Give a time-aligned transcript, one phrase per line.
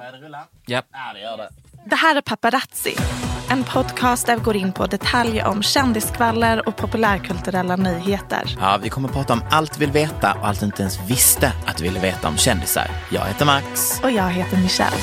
[0.00, 0.44] Börjar det rulla?
[0.66, 0.86] Japp.
[0.92, 1.48] Ja, det gör det.
[1.86, 2.96] Det här är Paparazzi.
[3.50, 8.56] En podcast där vi går in på detaljer om kändiskvaller och populärkulturella nyheter.
[8.60, 11.52] Ja, vi kommer prata om allt vi vill veta och allt du inte ens visste
[11.66, 12.90] att du ville veta om kändisar.
[13.10, 14.00] Jag heter Max.
[14.02, 14.96] Och jag heter Michelle.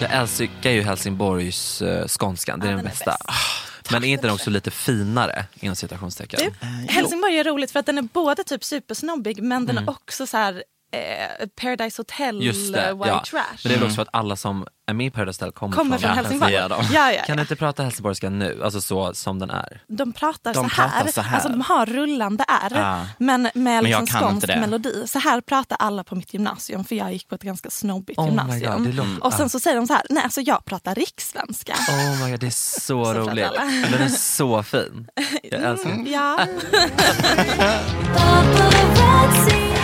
[0.00, 3.10] Jag älskar ju Helsingborgs uh, skånskan, det är Ja, den den är bästa.
[3.10, 3.22] bäst.
[3.28, 6.40] Ah, men är inte den också lite finare inom citationstecken?
[6.60, 9.88] Du, Helsingborg är roligt för att den är både typ supersnobbig men den Mm.
[9.88, 10.64] är också så här
[10.94, 13.22] eh, Paradise Hotel Just det, eh, white ja.
[13.30, 13.42] trash.
[13.62, 15.76] Men det är väl också för att alla som är med i Paradise Hotel kommer,
[15.76, 16.52] Kommer från Helsingborg.
[16.52, 16.84] Ja, de.
[16.92, 19.82] Ja, ja, Kan du inte prata helsingborgska nu, alltså så som den är?
[19.88, 20.88] De pratar, De så, här.
[20.88, 21.34] pratar så här.
[21.34, 23.06] Alltså, de har rullande R Ja.
[23.18, 24.60] men med Men liksom skånsk det.
[24.60, 25.04] melodi.
[25.06, 28.26] Så här pratar alla på mitt gymnasium för jag gick på ett ganska snobbigt Oh
[28.26, 28.84] gymnasium.
[28.84, 31.72] God, det och sen så säger de så här, nej alltså jag pratar rikssvenska.
[31.88, 33.90] Oh my god, det är så, pratar roligt.
[33.92, 35.08] Den är så fin.
[35.42, 36.06] Jag älskar den.
[36.12, 36.38] Ja.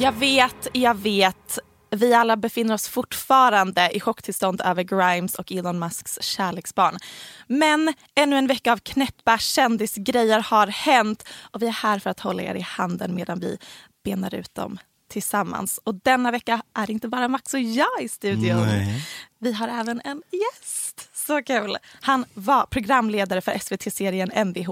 [0.00, 1.58] jag vet, jag vet.
[1.90, 6.98] Vi alla befinner oss fortfarande i chocktillstånd över Grimes och Elon Musks kärleksbarn.
[7.46, 12.20] Men ännu en vecka av knäppa kändisgrejer har hänt och vi är här för att
[12.20, 13.58] hålla er i handen medan vi
[14.04, 14.78] benar ut dem
[15.08, 15.80] tillsammans.
[15.84, 18.66] Och denna vecka är det inte bara Max och jag i studion.
[18.66, 19.06] Nej.
[19.38, 21.07] Vi har även en gäst.
[21.28, 21.76] Så kul.
[22.00, 24.70] Han var programledare för SVT-serien MVH.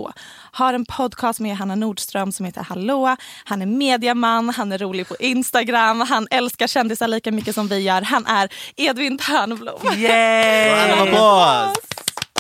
[0.53, 3.17] Har en podcast med Hanna Nordström som heter Hallå.
[3.45, 6.01] Han är mediaman, han är rolig på Instagram.
[6.01, 8.03] Han älskar kändisar lika mycket som vi gör.
[8.03, 9.81] Han är Edvin Törnblom.
[9.97, 10.91] Yay!
[10.91, 11.96] Applause!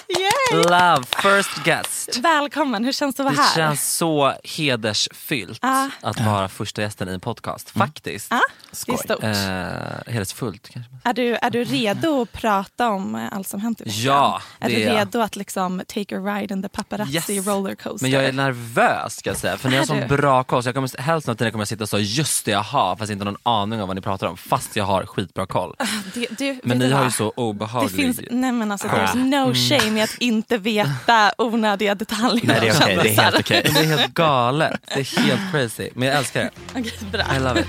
[0.09, 0.62] Yay!
[0.62, 2.17] Love, first guest.
[2.17, 3.55] Välkommen, hur känns det att Det vara här?
[3.55, 5.89] känns så hedersfyllt Ah.
[6.03, 8.33] att vara första gästen i en podcast, faktiskt.
[8.33, 8.41] Ah,
[8.87, 9.22] det är stort.
[9.22, 10.93] Eh, hedersfullt kanske.
[11.05, 14.00] Är du, är du redo att prata om allt som hänt i veckan?
[14.03, 17.47] Ja, Är det du är redo att liksom take a ride in the paparazzi Yes.
[17.47, 18.03] rollercoaster?
[18.05, 20.06] Men jag är nervös ska jag säga, för ni har Är sån du?
[20.16, 20.62] bra koll.
[20.62, 22.97] Så jag kommer, hälften av tiden kommer jag sitta och säga just det jag har,
[22.97, 24.37] fast inte har någon aning om vad ni pratar om.
[24.37, 25.75] Fast jag har skitbra koll.
[26.15, 27.91] Det, du, Men ni har ju så Det obehaglig...
[27.97, 28.91] finns, nej men alltså, Ah.
[28.91, 32.99] there's no shame i att inte veta onödiga detaljer Nej, det är okej.
[33.03, 33.62] Det är helt okej.
[33.65, 34.81] Men det är helt galet.
[34.95, 35.91] Det är helt crazy.
[35.95, 36.51] Men jag älskar det.
[36.71, 37.37] Okej, bra.
[37.37, 37.67] I love it.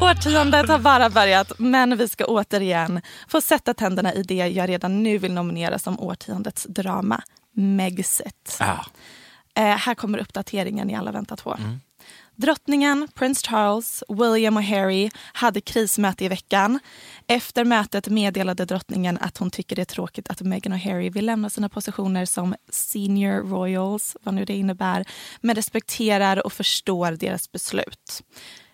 [0.00, 5.02] Årtiondet har bara börjat men vi ska återigen få sätta tänderna i det jag redan
[5.02, 8.56] nu vill nominera som årtiondets drama, Megxit.
[8.60, 8.84] Ja.
[9.54, 11.58] Eh, här kommer uppdateringen ni alla väntat på.
[12.38, 16.78] Drottningen, prins Charles, William och Harry hade krismöte i veckan.
[17.26, 21.26] Efter mötet meddelade drottningen att hon tycker det är tråkigt att Meghan och Harry vill
[21.26, 25.04] lämna sina positioner som senior royals, vad nu det innebär,
[25.40, 28.22] men respekterar och förstår deras beslut.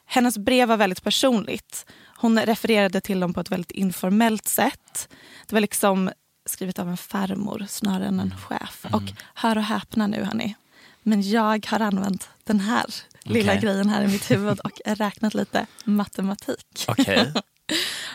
[0.04, 1.87] Hennes brev var väldigt personligt.
[2.16, 5.08] Hon refererade till dem på ett väldigt informellt sätt.
[5.46, 6.10] Det var liksom
[6.46, 8.87] skrivet av en farmor snarare än en chef.
[8.92, 9.02] Och
[9.34, 10.54] hör och häpna nu hörni.
[11.02, 12.84] Men jag har använt den här
[13.22, 13.62] lilla Okej.
[13.62, 16.84] grejen här i mitt huvud och räknat lite matematik.
[16.88, 17.32] Okej.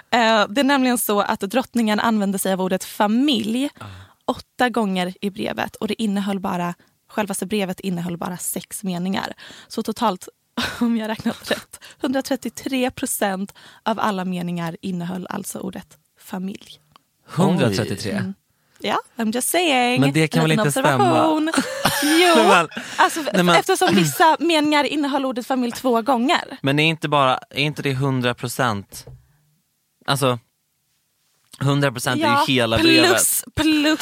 [0.10, 3.70] Eh, Det är nämligen så att drottningen använde sig av ordet familj
[4.26, 6.74] åtta gånger i brevet och det innehöll bara,
[7.10, 9.34] självaste brevet innehöll bara sex meningar.
[9.68, 10.28] Så totalt,
[10.80, 13.54] om jag räknat rätt, 133 procent
[13.84, 16.80] av alla meningar innehöll alltså ordet familj.
[17.36, 18.12] 133.
[18.12, 18.34] Mm.
[18.80, 20.02] Ja, I'm just saying.
[20.02, 20.94] Men det kan väl inte stämma?
[20.96, 21.52] observation.
[22.04, 26.58] Jo, alltså, Nej, men- eftersom vissa meningar innehåller ordet familj två gånger.
[26.62, 29.06] Men är inte, bara, är inte det 100 procent?
[30.06, 30.40] Alltså,
[31.62, 33.10] 100 procent är ju hela brevet.
[33.10, 34.00] plus, plus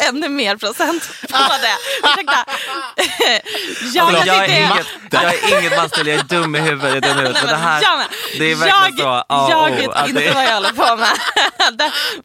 [0.08, 2.08] ännu mer procent på det.
[2.08, 2.44] Ursäkta.
[3.94, 6.94] ja, Alltså, jag, jag är inget, jag är inget manstel, jag är dum i huvudet.
[6.94, 7.42] Jag dum i huvudet.
[7.44, 8.00] Men det här, jag,
[8.38, 9.24] det är verkligen jag, så.
[9.28, 11.08] A och jag vet inte det- vad jag håller på med.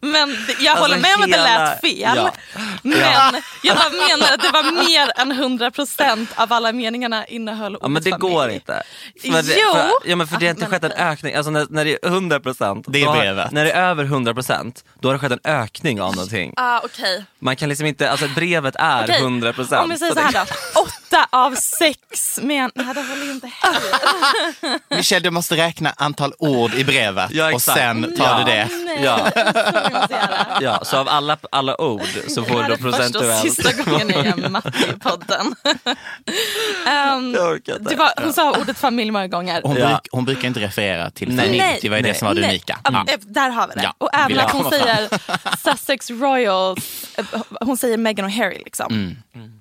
[0.00, 2.16] Men jag Alltså, håller med om att det lät fel.
[2.16, 2.32] Ja.
[2.82, 7.82] Men jag bara menar att det var mer än 100% av alla meningarna innehöll ordet
[7.82, 8.34] Ja men det familj.
[8.34, 8.82] går inte.
[9.22, 9.72] För det, Jo.
[9.72, 11.92] För, ja men för det har inte Men- skett en ökning, alltså när, när det
[12.04, 13.50] är 100% Det är brevet.
[13.52, 14.25] När det är över 100%
[15.00, 16.52] då har det skett en ökning av någonting.
[16.56, 17.24] Ah, okej.
[17.38, 19.82] Man kan liksom inte, alltså brevet är Okej, 100%.
[19.82, 20.80] Om vi säger så här då.
[20.80, 24.96] Åtta av sex men Nej det håller ju inte heller.
[24.96, 28.38] Michelle, du måste räkna antal ord i brevet Ja, och sen tar Ja.
[28.38, 28.68] du det.
[29.02, 29.30] Ja.
[30.60, 33.40] Ja, så av alla, alla ord så Det får du procentuellt.
[33.54, 35.46] sista gången jag gör matte i podden.
[37.16, 37.78] Inte.
[37.78, 39.60] det var, hon sa ordet familj många gånger.
[39.64, 39.86] Hon, Ja.
[39.88, 41.58] bruk, hon brukar inte referera till familj.
[41.58, 41.78] Nej.
[41.82, 42.18] Det var ju det Nej.
[42.18, 42.78] som var det unika.
[42.84, 43.82] eh, Där har vi det.
[43.82, 45.08] Ja, Och även att hon säger
[45.56, 47.24] Sussex Royals, eh,
[47.60, 48.92] hon säger Meghan och Harry liksom.
[49.34, 49.60] Mm.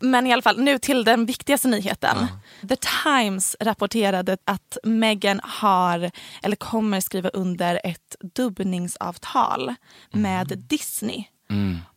[0.00, 2.26] Men i alla fall, nu till den viktigaste nyheten.
[2.68, 6.10] The Times rapporterade att Meghan har,
[6.42, 9.74] eller kommer skriva under ett dubbningsavtal
[10.10, 11.24] med Disney.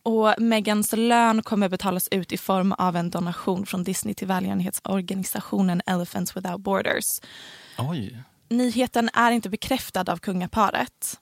[0.02, 5.82] Och Megans lön kommer betalas ut i form av en donation från Disney till välgörenhetsorganisationen
[5.86, 7.20] Elephants Without Borders.
[7.78, 8.22] Oj.
[8.50, 11.20] Nyheten är inte bekräftad av kungaparet.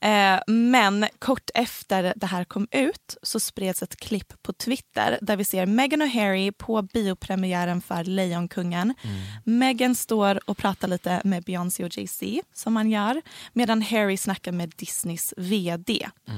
[0.00, 5.36] Eh, men kort efter det här kom ut så spreds ett klipp på Twitter där
[5.36, 8.94] vi ser Meghan och Harry på biopremiären för Lejonkungen.
[9.44, 13.22] Meghan står och pratar lite med Beyoncé och Jay-Z som man gör
[13.52, 16.08] medan Harry snackar med Disneys vd.
[16.28, 16.34] Eh,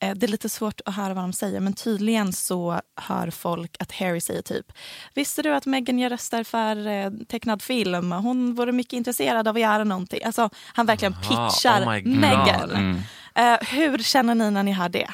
[0.00, 3.92] Det är lite svårt att höra vad de säger men tydligen så hör folk att
[3.92, 4.72] Harry säger typ
[5.14, 8.12] Visste du att Meghan gör röster för eh, tecknad film?
[8.12, 10.24] Hon vore mycket intresserad av att göra någonting.
[10.24, 12.02] Alltså han verkligen Aha, pitchar oh.
[12.04, 12.70] Meghan.
[12.70, 12.96] Mm.
[13.34, 15.08] Eh, hur känner ni när ni hör det?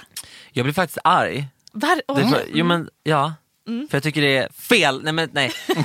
[0.51, 1.49] Jag blir faktiskt arg.
[1.73, 3.35] Var, Det är för, jo men ja,
[3.67, 3.89] Mm.
[3.89, 5.03] för jag tycker det är fel.
[5.03, 5.53] Nej men nej.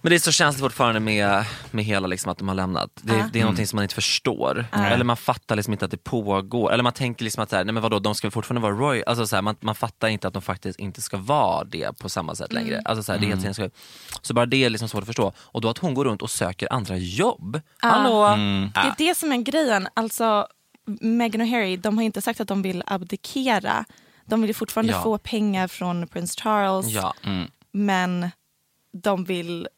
[0.00, 2.90] men det är så känsligt fortfarande med, med hela liksom att de har lämnat.
[3.02, 3.28] Det, Ja.
[3.32, 4.66] det är någonting som man inte förstår.
[4.72, 6.72] Eller man fattar liksom inte att det pågår.
[6.72, 9.04] Eller man tänker liksom att så här, nej men vadå, de ska fortfarande vara royal.
[9.06, 12.08] Alltså så här, man, man fattar inte att de faktiskt inte ska vara det på
[12.08, 12.74] samma sätt längre.
[12.74, 12.82] Mm.
[12.86, 13.76] Alltså så, här, det är helt sinnessjukt.
[14.22, 15.32] så bara det är liksom svårt att förstå.
[15.38, 17.60] Och då att hon går runt och söker andra jobb.
[17.78, 18.26] Hallå?
[18.74, 19.88] Det är det som är grejen.
[19.94, 20.46] Alltså,
[21.00, 23.84] Meghan och Harry de har inte sagt att de vill abdikera.
[24.32, 25.02] De vill ju fortfarande Ja.
[25.02, 26.86] få pengar från prins Charles.
[26.86, 27.14] Ja.
[27.72, 28.30] Men
[29.02, 29.68] de vill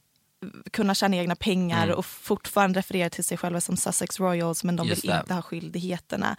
[0.71, 4.87] kunna tjäna egna pengar och fortfarande referera till sig själva som Sussex Royals men de
[4.89, 5.21] Just vill det.
[5.21, 6.37] inte ha skyldigheterna.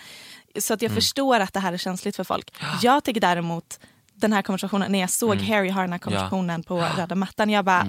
[0.60, 2.54] Så att jag förstår att det här är känsligt för folk.
[2.82, 3.80] Jag tycker däremot
[4.14, 7.66] den här konversationen, när jag såg Harry ha den här konversationen på röda mattan, jag
[7.66, 7.88] bara,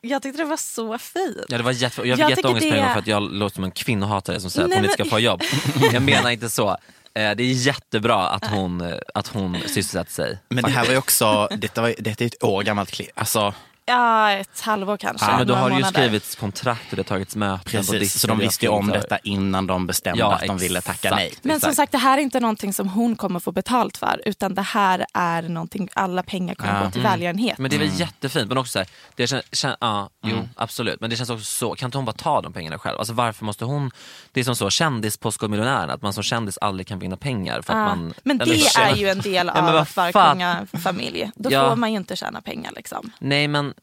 [0.00, 1.36] jag tyckte det var så fint.
[1.48, 2.02] Ja, det var jätte...
[2.08, 4.82] Jag fick jätteångest det- för att jag låter som en kvinnohatare som säger Nej, att
[4.84, 5.42] hon inte men- ska få jobb.
[5.92, 6.76] Jag menar inte så.
[7.14, 10.38] Eh, Det är jättebra att hon, eh, att hon sysselsätter sig.
[10.48, 13.10] Men det här var ju också, detta, var, detta är ett år gammalt klipp.
[13.14, 13.54] Alltså,
[13.90, 15.26] Ja, ett halvår kanske.
[15.30, 17.64] Ja, men då har det ju skrivits kontrakt och det har tagits möten.
[17.64, 20.92] precis, så de visste ju om detta innan de bestämde Ja, att de ville tacka
[21.08, 21.16] exakt.
[21.16, 21.34] nej.
[21.42, 21.76] Men som Exakt.
[21.76, 24.22] sagt, det här är inte någonting som hon kommer få betalt för.
[24.26, 26.84] Utan det här är någonting, alla pengar kommer Ja.
[26.84, 27.58] gå till välgörenhet.
[27.58, 27.90] Men det är Mm.
[27.90, 31.30] väl jättefint, men också så här, det känns, kän, ja, jo absolut, men det känns
[31.30, 32.98] också så, kan inte hon bara ta de pengarna själv?
[32.98, 33.90] Alltså varför måste hon,
[34.32, 37.72] det är som så, kändis Postkodmiljonären, att man som kändis aldrig kan vinna pengar för
[37.72, 37.84] att Ja.
[37.84, 38.14] man...
[38.22, 40.12] men eller- det är ju en del Ja, av vara fan.
[40.12, 41.30] kungafamilj.
[41.34, 41.68] Då Ja.
[41.70, 42.72] får man ju inte tjäna pengar.
[42.76, 43.12] Liksom.
[43.18, 43.74] Nej men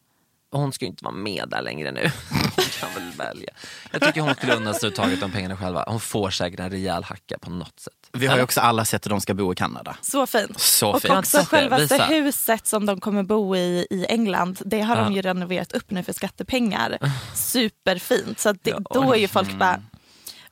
[0.51, 2.11] hon ska ju inte vara med där längre nu.
[2.55, 3.49] Hon kan väl välja.
[3.91, 5.83] Jag tycker hon skulle unna sig taget de pengarna själva.
[5.87, 7.93] Hon får säkert en rejäl hacka på något sätt.
[8.11, 9.97] Vi har ju också alla sett att de ska bo i Kanada.
[10.01, 10.59] Så fint.
[10.59, 11.13] Så och fint.
[11.13, 15.15] också självaste huset som de kommer bo i i England, det har de Ja.
[15.15, 16.97] ju renoverat upp nu för skattepengar.
[17.35, 18.39] Superfint.
[18.39, 19.81] Så att det, Ja, då är ju folk bara,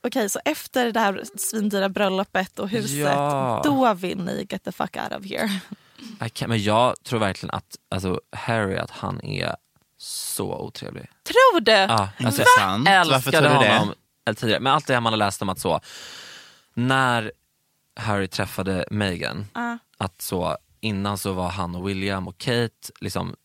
[0.02, 3.60] okej så efter det här svindyra bröllopet och huset, Ja.
[3.64, 5.50] då vill ni get the fuck out of here.
[6.26, 9.56] I can, men jag tror verkligen att alltså, Harry, att han är
[9.98, 11.10] så otrevlig.
[11.24, 11.72] Tror du?
[11.72, 13.78] Ja, alltså, jag Varför älskade tror du det?
[13.78, 13.94] honom
[14.26, 14.60] eller tidigare.
[14.60, 15.80] Men allt det här man har läst om att så,
[16.74, 17.32] när
[17.96, 19.78] Harry träffade Meghan, Ja.
[19.98, 23.36] att så innan så var han och William och Kate liksom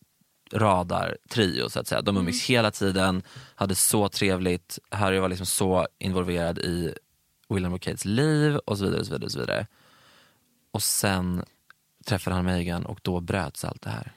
[0.54, 2.02] radar trio så att säga.
[2.02, 3.24] De umgicks hela tiden,
[3.56, 6.94] hade så trevligt, Harry var liksom så involverad i
[7.50, 9.00] William och Kates liv och så vidare.
[9.00, 9.68] Och så vidare, och så vidare.
[10.72, 11.46] Och sen
[12.06, 14.12] träffade han Meghan och då bröts allt det här.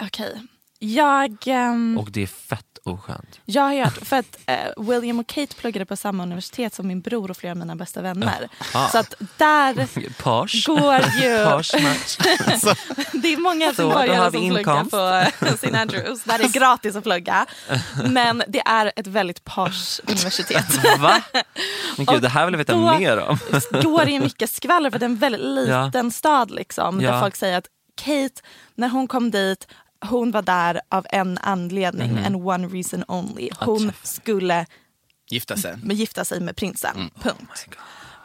[0.00, 0.46] Okej.
[0.86, 3.40] Jag, ehm, Och det är fett oskönt.
[3.44, 7.00] jag har hört, för att eh, William och Kate pluggade på samma universitet som min
[7.00, 8.48] bror och flera av mina bästa vänner.
[8.74, 8.88] Ah.
[8.88, 9.74] Så att där
[10.22, 10.66] Pars.
[10.66, 11.44] går ju...
[11.54, 11.74] Match.
[13.12, 14.84] Det är många göteborgare som pluggar
[15.40, 15.76] på St.
[15.76, 17.46] Andrews där det är gratis att plugga.
[18.10, 20.98] Men det är ett väldigt pars universitet.
[20.98, 21.20] Va?
[21.96, 23.38] Men gud, det här vill jag veta mer om.
[23.82, 26.98] Då det mycket skvaller för det är en väldigt liten stad liksom.
[26.98, 27.20] Där Ja.
[27.20, 28.42] folk säger att Kate,
[28.74, 29.68] när hon kom dit,
[30.06, 32.24] hon var där av en anledning Mhm.
[32.24, 33.50] and one reason only.
[33.60, 34.66] Hon skulle
[35.30, 35.76] Gifta sig.
[35.82, 37.10] gifta sig med prinsen.
[37.22, 37.66] Punkt.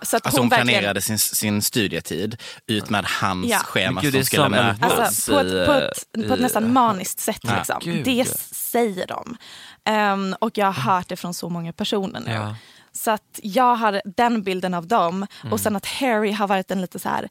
[0.02, 3.58] Så att Alltså hon verkligen- planerade sin, sin studietid ut med hans Ja.
[3.60, 4.92] schema gud, det som skulle mötas.
[5.00, 7.40] Alltså, på, ett, på, ett, på ett i- nästan maniskt sätt.
[7.42, 7.56] Ja.
[7.58, 7.80] Liksom.
[7.84, 8.06] Gud.
[8.06, 9.38] Det säger de.
[9.86, 12.32] Ehm, och jag har hört det från så många personer nu.
[12.32, 12.56] Ja.
[12.92, 15.28] Så att jag har den bilden av dem.
[15.42, 15.54] Mm.
[15.54, 17.30] Och sen att Harry har varit en lite så här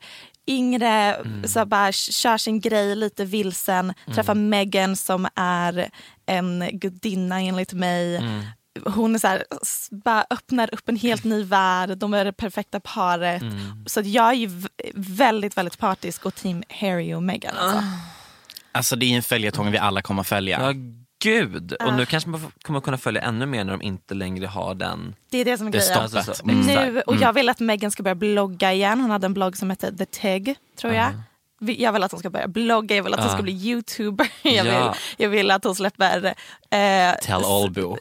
[0.49, 1.49] yngre, Mm.
[1.49, 3.95] så bara kör sin grej lite vilsen.
[4.14, 5.90] Träffar Meghan som är
[6.26, 8.17] en gudinna enligt mig.
[8.17, 8.43] Mm.
[8.87, 9.45] Hon är så här,
[10.05, 11.99] bara öppnar upp en helt ny värld.
[11.99, 13.43] De är det perfekta paret.
[13.43, 13.85] Mm.
[13.87, 14.50] Så att jag är ju
[14.95, 17.57] väldigt, väldigt partisk och team Harry och Meghan.
[17.57, 17.83] Alltså.
[18.73, 20.61] Alltså det är en följetong vi alla kommer följa.
[20.62, 20.73] Ja,
[21.23, 21.73] gud.
[21.73, 21.97] Och Ah.
[21.97, 25.15] nu kanske man kommer kunna följa ännu mer när de inte längre har den.
[25.31, 25.99] Det är det som är grejen.
[25.99, 26.61] Alltså, så- Mm.
[26.67, 29.01] Nu, och jag vill att Meghan ska börja blogga igen.
[29.01, 31.11] Hon hade en blogg som hette The Tig, tror jag.
[31.61, 33.35] Jag vill att hon ska börja blogga, jag vill att hon Ja.
[33.35, 34.29] ska bli youtuber.
[34.43, 34.63] Jag, Ja.
[34.63, 37.99] vill, jag vill att hon släpper eh, Tell all-bok.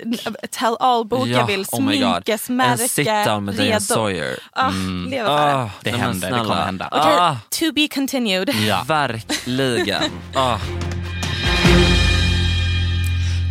[0.51, 1.27] Tell all-bok.
[1.27, 2.71] Ja, jag vill oh sminkesmärke.
[2.83, 3.79] En sit-down med Diane.
[3.81, 4.37] Sawyer.
[4.51, 4.71] Ah,
[5.09, 5.53] Leva för det.
[5.53, 6.87] Ah, Det händer, det kommer hända.
[6.91, 8.49] Okej, Ah, to be continued.
[8.49, 8.83] Ja.
[8.87, 10.03] verkligen.
[10.35, 10.57] Ah.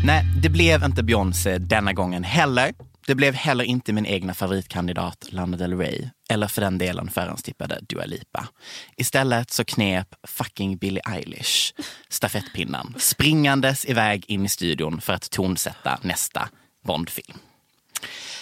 [0.04, 2.74] Nej, det blev inte Beyoncé denna gången heller.
[3.06, 6.08] Det blev heller inte min egna favoritkandidat Lana Del Rey.
[6.30, 8.48] Eller för den delen förhandstippade Dua Lipa.
[8.96, 11.74] Istället så knep fucking Billie Eilish
[12.08, 16.48] stafettpinnen springandes iväg in i studion för att tonsätta nästa
[16.84, 17.38] Bondfilm.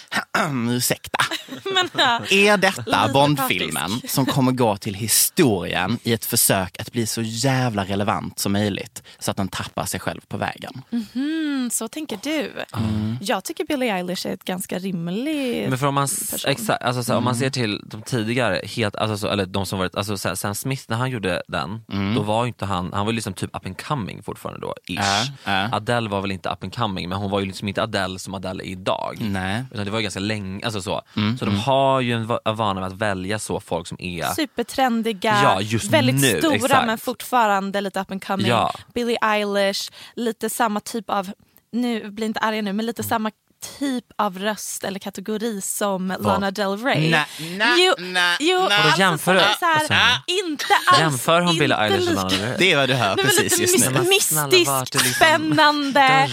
[0.69, 1.19] Ursäkta.
[1.73, 2.21] Men, ja.
[2.31, 7.85] Är detta Bondfilmen som kommer gå till historien i ett försök att bli så jävla
[7.85, 10.81] relevant som möjligt så att den tappar sig själv på vägen?
[11.15, 12.51] Mm, så tänker du.
[12.77, 13.17] Mm.
[13.21, 16.07] Jag tycker Billie Eilish är ett ganska rimligt Men för om man,
[16.47, 17.23] exakt, alltså, så, här, om Mm.
[17.23, 20.35] man ser till de tidigare, helt, alltså, så, eller de som varit, alltså, så här,
[20.35, 22.15] Sam Smith när han gjorde den, Mm.
[22.15, 24.75] då var ju inte han, han var ju liksom typ up and coming fortfarande då,
[24.87, 24.99] ish.
[25.47, 25.73] Äh, äh.
[25.73, 28.33] Adele var väl inte up and coming men hon var ju liksom inte Adele som
[28.33, 29.17] Adele är idag.
[29.19, 29.63] Nej.
[29.71, 31.01] Utan det var ju ganska länge, alltså så.
[31.17, 33.97] Mm, så de har ju en va- en vana med att välja så folk som
[34.01, 36.85] är Supertrendiga, Ja, just väldigt nu, stora exakt.
[36.85, 38.47] men fortfarande lite up and coming.
[38.47, 38.73] Ja.
[38.93, 41.29] Billie Eilish, lite samma typ av,
[41.71, 42.85] nu blir inte arga nu, men Mm.
[42.85, 43.31] lite samma
[43.79, 47.11] typ av röst eller kategori som Lana Del Rey.
[47.11, 48.69] Nej, nej, jo, nej, jo, nej.
[48.69, 49.39] Vadå, alltså, jämför du?
[49.39, 52.55] är så här, Vad säger inte alls, Jämför hon Billie Eilish och Lana Del Rey?
[52.57, 53.83] Det är vad du hör Nej, precis just nu.
[53.83, 56.29] Snälla, mystiskt, liksom spännande.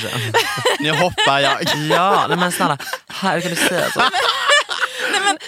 [0.81, 1.62] Nu hoppar jag.
[1.91, 4.01] Ja, nej, men snälla, här kan du säga så.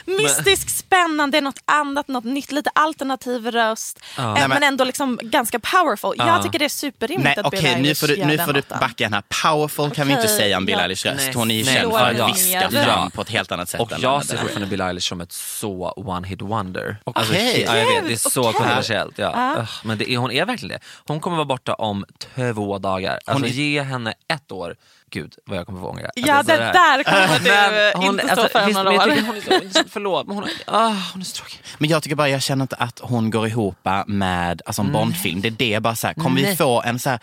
[0.05, 4.00] Men, mystisk, spännande, något annat, något nytt, lite alternativ röst.
[4.19, 6.14] Eh, Nej, men, ändå liksom ganska powerful.
[6.19, 6.26] Ja.
[6.26, 8.37] Jag tycker det är superrimligt Nej att Billie okej, nu Eilish får du, gör nu
[8.37, 9.23] den får du backa den här.
[9.43, 10.83] Powerful kan vi inte säga om Billie ja.
[10.83, 11.35] Eilish röst.
[11.35, 13.81] Hon är ju känd för att viska fram på ett helt annat sätt.
[13.81, 16.97] Och än jag ser fortfarande Billie Eilish som ett så one hit wonder.
[17.05, 17.21] Okej.
[17.21, 17.35] Alltså,
[17.75, 18.53] ja, jag vet, det är så Okej.
[18.53, 19.19] kontroversiellt.
[19.19, 19.55] Ja.
[19.59, 20.87] Ugh, Men det är, hon är verkligen det.
[21.07, 23.21] Hon kommer vara borta om två dagar.
[23.25, 24.76] Alltså är- ge henne ett år.
[25.14, 26.11] Gud vad jag kommer få ångra.
[26.14, 27.38] Ja, jag det där kommer
[27.92, 29.04] du hon, inte stå alltså, för om visst, några år.
[29.04, 31.61] tycker hon är så, Förlåt, men hon, är- ah, hon är så tråkig.
[31.78, 35.40] Men jag tycker bara, jag känner inte att hon går ihop med alltså, en Bondfilm.
[35.40, 37.18] Det är det bara så här, kommer vi få en så här,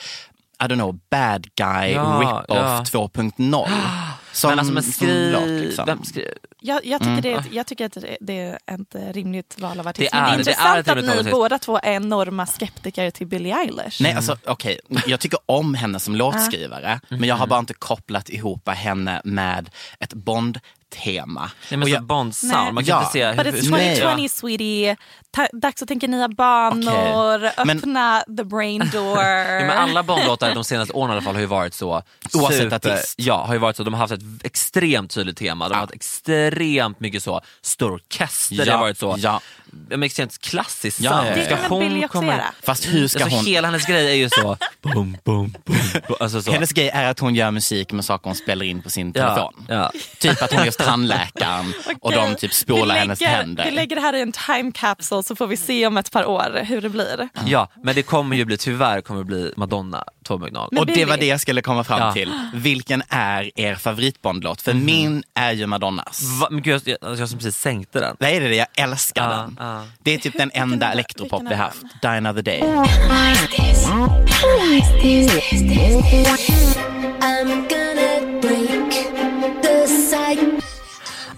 [0.64, 3.10] I don't know, bad guy Ja, rip-off ja.
[3.14, 3.68] 2.0?
[4.34, 5.86] Som, men alltså, men som skriv, låt, liksom.
[5.86, 7.16] vem skri- Jag, jag, Mm.
[7.22, 10.12] tycker det, jag tycker att det, det är ett rimligt val av artist.
[10.12, 11.92] Det Men det är- är det är intressant val av att ni båda två är
[11.94, 14.02] enorma skeptiker till Billie Eilish.
[14.02, 14.80] Nej, alltså okej.
[15.08, 19.70] Jag tycker om henne som låtskrivare, men jag har bara inte kopplat ihop henne med
[20.00, 21.42] ett Bond-tema.
[21.42, 22.72] Nej, men Och så jag- Bond-sound, Nej.
[22.74, 23.00] man kan Ja.
[23.02, 23.52] inte se But hur...
[23.62, 23.96] it's Nej.
[24.02, 24.96] 2020 sweetie.
[25.32, 27.66] Ta, dags att tänka nya banor.
[27.66, 29.18] Men- öppna the brain door.
[29.24, 32.04] Ja, men alla Bondlåtar de senaste åren i alla fall har ju varit så.
[32.34, 33.16] Oavsett artist.
[33.18, 33.84] Ja, har ju varit så.
[33.84, 35.70] De har haft ett extremt tydligt tema.
[35.70, 35.84] De har Ja.
[35.84, 38.56] haft extremt mycket så, stor orkester.
[38.56, 39.16] det Ja, har varit så.
[39.20, 39.42] ja.
[39.90, 41.28] Men extremt klassiskt Ja, sound.
[41.36, 42.54] Det kan Billie också göra?
[42.64, 43.46] Fast hur ska alltså, hon...
[43.46, 45.76] Hela hennes grej är ju så, bum, bum, bum.
[46.20, 46.52] Alltså så.
[46.52, 49.66] Hennes grej är att hon gör musik med saker hon spelar in på sin telefon.
[49.70, 49.92] ja.
[50.20, 53.66] Typ att hon gör tandläkaren och de typ spolar vi hennes lägger, tänder.
[53.66, 56.26] Vi lägger det här i en time capsule så får vi se om ett par
[56.26, 57.30] år hur det blir.
[57.46, 60.68] Ja, men det kommer ju bli, tyvärr kommer det bli Madonna 2.0.
[60.72, 62.14] Men och det var det jag skulle komma fram Ja.
[62.14, 62.32] till.
[62.54, 63.76] Vilken är er
[64.12, 64.62] favoritbondlåt?
[64.62, 66.22] För min är ju Madonnas.
[66.40, 66.48] Va?
[66.52, 68.16] Men gud, jag, jag, jag som precis sänkte den.
[68.20, 68.56] Vad är det?
[68.56, 69.58] Jag älskar Ja, den.
[69.60, 69.84] ja.
[70.00, 71.82] Det är typ den enda elektropop vi haft.
[72.02, 72.62] Die another day.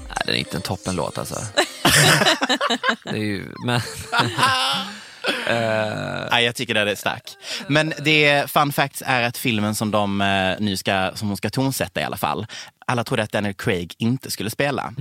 [0.07, 1.35] Nej, det är inte en toppenlåt alltså.
[3.03, 3.81] det är ju, men,
[6.31, 7.23] Nej, jag tycker det är stark.
[7.67, 11.49] Men det fun facts är att filmen som, de, eh, nu ska, som hon ska
[11.49, 12.45] tonsätta i alla fall,
[12.87, 14.93] alla trodde att Daniel Craig inte skulle spela.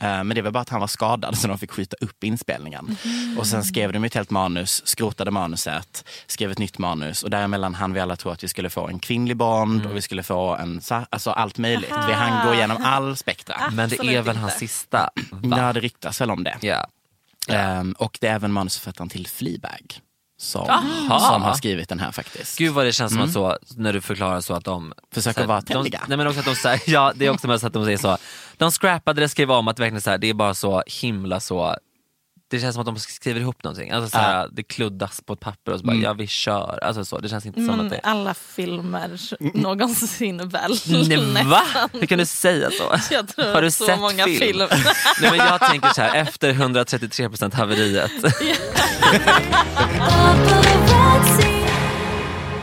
[0.00, 2.96] Eh, Men det var bara att han var skadad så de fick skjuta upp inspelningen.
[3.38, 7.74] Och sen skrev de ett helt manus, skrotade manuset, skrev ett nytt manus och däremellan
[7.74, 10.56] hann vi alla tro att vi skulle få en kvinnlig Bond och vi skulle få
[10.56, 11.90] en, alltså allt möjligt.
[12.06, 13.56] Vi hann gå igenom all spektra.
[13.72, 15.10] men det är väl hans sista?
[15.30, 15.56] Va?
[15.58, 16.56] Ja, det ryktas väl om det.
[16.60, 16.86] Ja.
[17.54, 20.00] Ehm, och det är även manusförfattaren till Fleabag
[20.40, 20.66] som,
[21.08, 22.58] som har skrivit den här faktiskt.
[22.58, 25.46] Gud vad det känns som att så, när du förklarar så att de Försöker här,
[25.46, 26.00] vara de, trendiga.
[26.08, 27.98] Nej men också att de säger, ja det är också med så att de säger
[27.98, 28.18] så,
[28.56, 31.76] de scrappade det, skrev om att verkligen så här, det är bara så himla så
[32.50, 33.90] det känns som att de skriver ihop någonting.
[33.90, 36.78] Alltså så här, Det kluddas på ett papper och så bara, ja vi kör.
[36.82, 38.00] Alltså så, det känns inte som att det...
[38.02, 39.20] alla filmer
[39.54, 40.72] någonsin väl?
[41.08, 41.62] Nej, va?
[41.92, 42.96] Hur kan du säga så?
[43.14, 44.38] Jag tror Har du så sett många film?
[44.38, 44.68] filmer.
[45.20, 48.10] Nej, men jag tänker så här, efter 133% haveriet.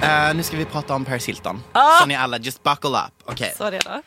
[0.01, 1.63] Eh, nu ska vi prata om Paris Hilton.
[1.71, 1.99] Ah!
[1.99, 3.13] Så ni alla, just buckle up.
[3.25, 4.01] Okej, Så redan.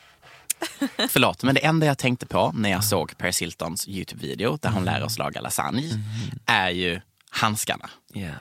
[1.09, 1.43] förlåt.
[1.43, 5.03] Men det enda jag tänkte på när jag såg Paris Hiltons YouTube-video där hon lär
[5.03, 5.83] oss laga lasagne
[6.45, 7.89] är ju handskarna.
[8.15, 8.35] Yeah.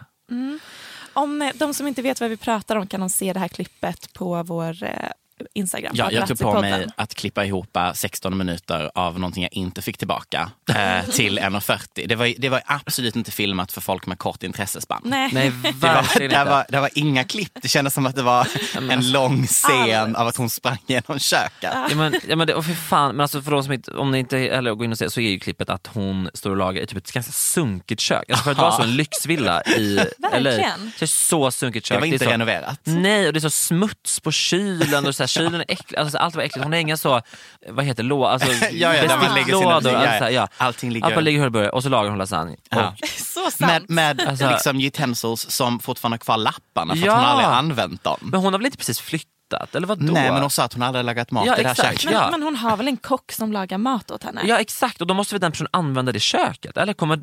[1.13, 3.49] Om eh, de som inte vet vad vi pratar om kan de se det här
[3.49, 5.11] klippet på vår eh,
[5.55, 5.93] Instagram.
[5.95, 9.99] Ja, jag tog på mig att klippa ihop 16 minuter av någonting jag inte fick
[9.99, 12.07] tillbaka eh, till 1.40.
[12.07, 15.03] Det var, det var absolut inte filmat för folk med kort intressespann.
[15.05, 15.31] Nej.
[15.33, 17.53] Nej Det var, det, var, det var inga klipp.
[17.63, 18.49] Det kändes som att det var
[18.91, 21.71] en lång scen av att hon sprang genom köket.
[21.73, 24.11] Ja, men, ja, men det, och för fan, men alltså för de som inte, om
[24.11, 26.57] ni inte eller går in och ser så är ju klippet att hon står och
[26.57, 28.31] lagar i typ ett ganska sunkigt kök.
[28.31, 29.95] Alltså för att vara så en lyxvilla i
[30.39, 30.51] LA.
[30.51, 31.97] Det är så sunkigt kök.
[31.97, 32.81] Det var inte är så, renoverat.
[32.85, 35.99] Nej, och det är så smuts på kylen och så här, kylen är äcklig.
[35.99, 36.65] Alltså, allt var äckligt.
[36.65, 37.21] Hon har inga så,
[37.69, 40.49] vad heter lå, alltså, Ja, ja, besticklådor, ja, allt ja.
[40.57, 42.57] Allting ligger- Allt ligger börjar och så lagar hon lasagne.
[42.71, 42.89] Ja.
[43.03, 43.89] Och, Så sant.
[43.89, 47.13] Med, med Alltså- liksom utensils som fortfarande har kvar lapparna för Ja.
[47.13, 48.19] att hon aldrig har använt dem.
[48.23, 50.13] men hon har väl inte precis flyttat, eller vadå?
[50.13, 52.05] Nej, men hon sa att hon aldrig lagat mat Ja, i det här köket.
[52.05, 52.29] men, ja.
[52.31, 54.41] men hon har väl en kock som lagar mat åt henne?
[54.45, 56.77] Ja exakt, och då måste väl den personen använda det köket?
[56.77, 57.21] Eller kommer...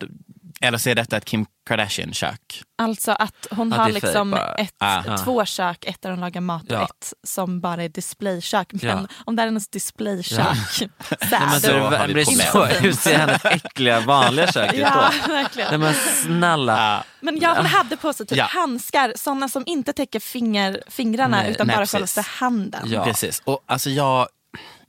[0.61, 2.61] Eller så är detta ett Kim Kardashian-kök.
[2.77, 4.53] Alltså att hon Ja, har liksom bara.
[4.55, 5.17] ett, Ah.
[5.17, 6.83] två kök, ett där hon lagar mat och Ja.
[6.83, 8.67] ett som bara är displaykök.
[8.73, 9.07] Men Ja.
[9.25, 10.39] om det är hennes displaykök,
[10.79, 10.89] Nej,
[11.31, 11.61] men sad.
[11.61, 12.41] så är det, har vi problem.
[12.51, 15.33] så, hur ser hennes äckliga vanliga kök ut Ja, då?
[15.33, 15.69] verkligen.
[15.69, 17.03] Nej men snälla.
[17.19, 18.45] Men ja, hon hade på sig typ Ja.
[18.45, 22.81] handskar, sådana som inte täcker finger, fingrarna Nej, utan nej, bara självaste handen.
[22.91, 23.03] Ja.
[23.03, 23.41] Precis.
[23.45, 24.27] Och alltså jag,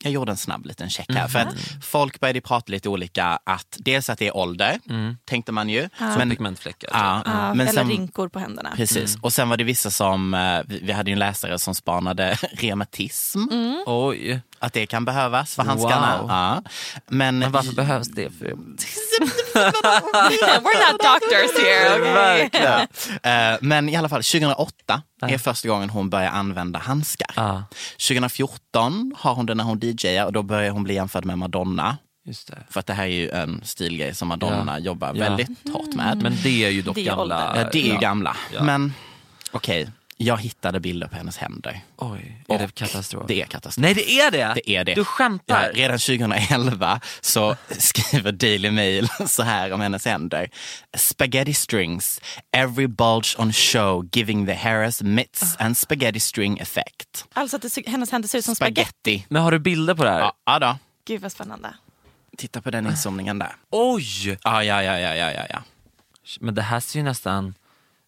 [0.02, 1.28] jag gjorde en snabb liten check här.
[1.28, 3.38] För att folk började prata lite olika.
[3.44, 4.78] Att dels att det är ålder,
[5.24, 5.88] tänkte man ju.
[5.98, 6.90] Men, pigmentfläckar.
[6.92, 8.72] ja, Ja, men eller sen, rinkor på händerna.
[8.76, 9.16] Precis.
[9.20, 12.38] Och sen var det vissa som, eh, vi vi hade ju en läsare som spanade
[12.52, 13.38] reumatism.
[13.86, 16.18] Oj, Att det kan behövas för handskarna.
[16.20, 16.30] Wow.
[16.30, 16.62] Ja.
[17.06, 18.30] Men, men varför behövs det?
[18.38, 18.44] För...
[19.54, 22.46] We're not doctors here.
[22.46, 22.86] Okay?
[23.32, 27.30] Eh, Men i alla fall, 2008 är första gången hon börjar använda handskar.
[27.36, 27.64] Ja.
[28.08, 31.96] 2014 har hon det när hon DJar och då börjar hon bli jämförd med Madonna.
[32.26, 32.58] Just det.
[32.70, 34.84] För att det här är ju en stilgrej som Madonna Ja.
[34.84, 35.24] jobbar Ja.
[35.24, 36.22] väldigt hårt med.
[36.22, 37.52] Men det är ju dock Det är gamla...
[37.56, 38.36] ja, det är ju gamla.
[38.54, 38.62] Ja.
[38.62, 38.92] Men
[39.50, 39.90] okej,
[40.20, 41.80] jag hittade bilder på hennes händer.
[41.96, 43.24] Oj, är det Och katastrof?
[43.28, 43.82] Det är katastrof.
[43.82, 44.52] Nej det är det!
[44.54, 44.94] Det är det.
[44.94, 45.62] Du skämtar?
[45.62, 50.50] Ja, redan 2011 så skriver Daily Mail så här om hennes händer.
[50.96, 52.20] Spaghetti strings,
[52.52, 57.24] every bulge on show giving the hairs mitts and spaghetti string effect.
[57.32, 58.82] Alltså att det, hennes händer ser ut som spagetti.
[58.82, 59.26] Spaghetti.
[59.28, 60.20] Men har du bilder på det här?
[60.20, 60.78] Ja, ja då.
[61.06, 61.74] Gud vad spännande.
[62.36, 63.56] Titta på den inzoomningen där.
[63.70, 64.28] Oj!
[64.28, 65.62] Ja, ja, ja, ja, ja, ja, ja.
[66.40, 67.54] Men det här ser ju nästan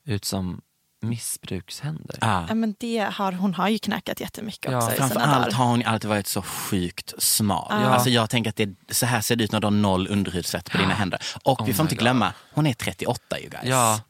[0.04, 0.60] ut som
[1.02, 2.16] missbrukshänder.
[2.20, 2.44] ja.
[2.48, 6.10] Ja, men det har, hon har ju knackat jättemycket Ja, också Framförallt har hon alltid
[6.10, 7.66] varit så sjukt smal.
[7.70, 7.76] Ja.
[7.76, 10.70] Alltså jag tänker att det, så här ser det ut när du har noll underhudsfett
[10.70, 11.20] på dina händer.
[11.44, 13.62] Och vi får Oh inte my glömma, hon är 38 ju guys.
[13.64, 14.00] Ja.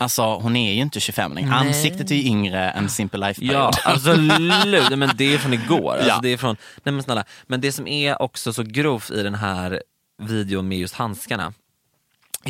[0.00, 1.54] Alltså hon är ju inte 25 längre.
[1.54, 3.74] Ansiktet är ju yngre än Simple Ja, Life-period.
[3.84, 4.88] absolut.
[4.90, 5.92] Nej, men det är från igår.
[5.92, 6.20] Alltså, Ja.
[6.22, 7.24] det är från, nej, men, snälla.
[7.46, 9.82] men det som är också så grovt i den här
[10.22, 11.52] videon med just handskarna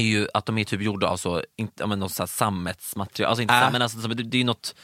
[0.03, 3.29] är ju att de är typ gjorda av så, inte, men något så här sammetsmaterial.
[3.29, 4.75] Alltså inte sam, men alltså, det, det är något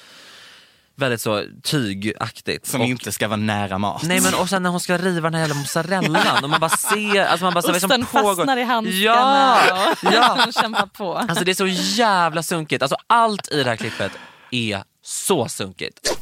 [0.97, 2.67] väldigt så tygaktigt.
[2.67, 4.03] Som och, inte ska vara nära mat.
[4.03, 6.71] Nej men och sen när hon ska riva den här jävla mozzarellan och man bara
[6.71, 8.35] ser, alltså man bara, det som Osten pågår?
[8.37, 10.37] fastnar i handskarna Ja, och ja.
[10.45, 11.15] hon kämpar på.
[11.15, 12.83] Alltså det är så jävla sunkigt.
[12.83, 14.13] Alltså allt i det här klippet
[14.51, 16.19] är så sunkigt.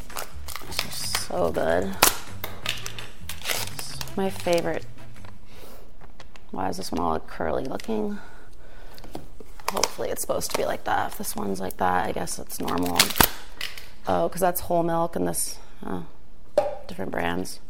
[1.29, 1.91] So good.
[4.17, 4.87] My favorite.
[6.51, 8.19] Why is this one all curly looking?
[9.73, 11.13] Hopefully it's supposed to be like that.
[11.13, 12.99] If this one's like that, I guess it's normal.
[14.07, 16.03] Oh, because that's whole milk and this, oh,
[16.89, 17.61] different brands.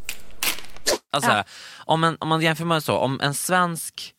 [1.11, 1.45] Alltså, så här,
[1.87, 4.15] om, en, om man jämför med så, om en svensk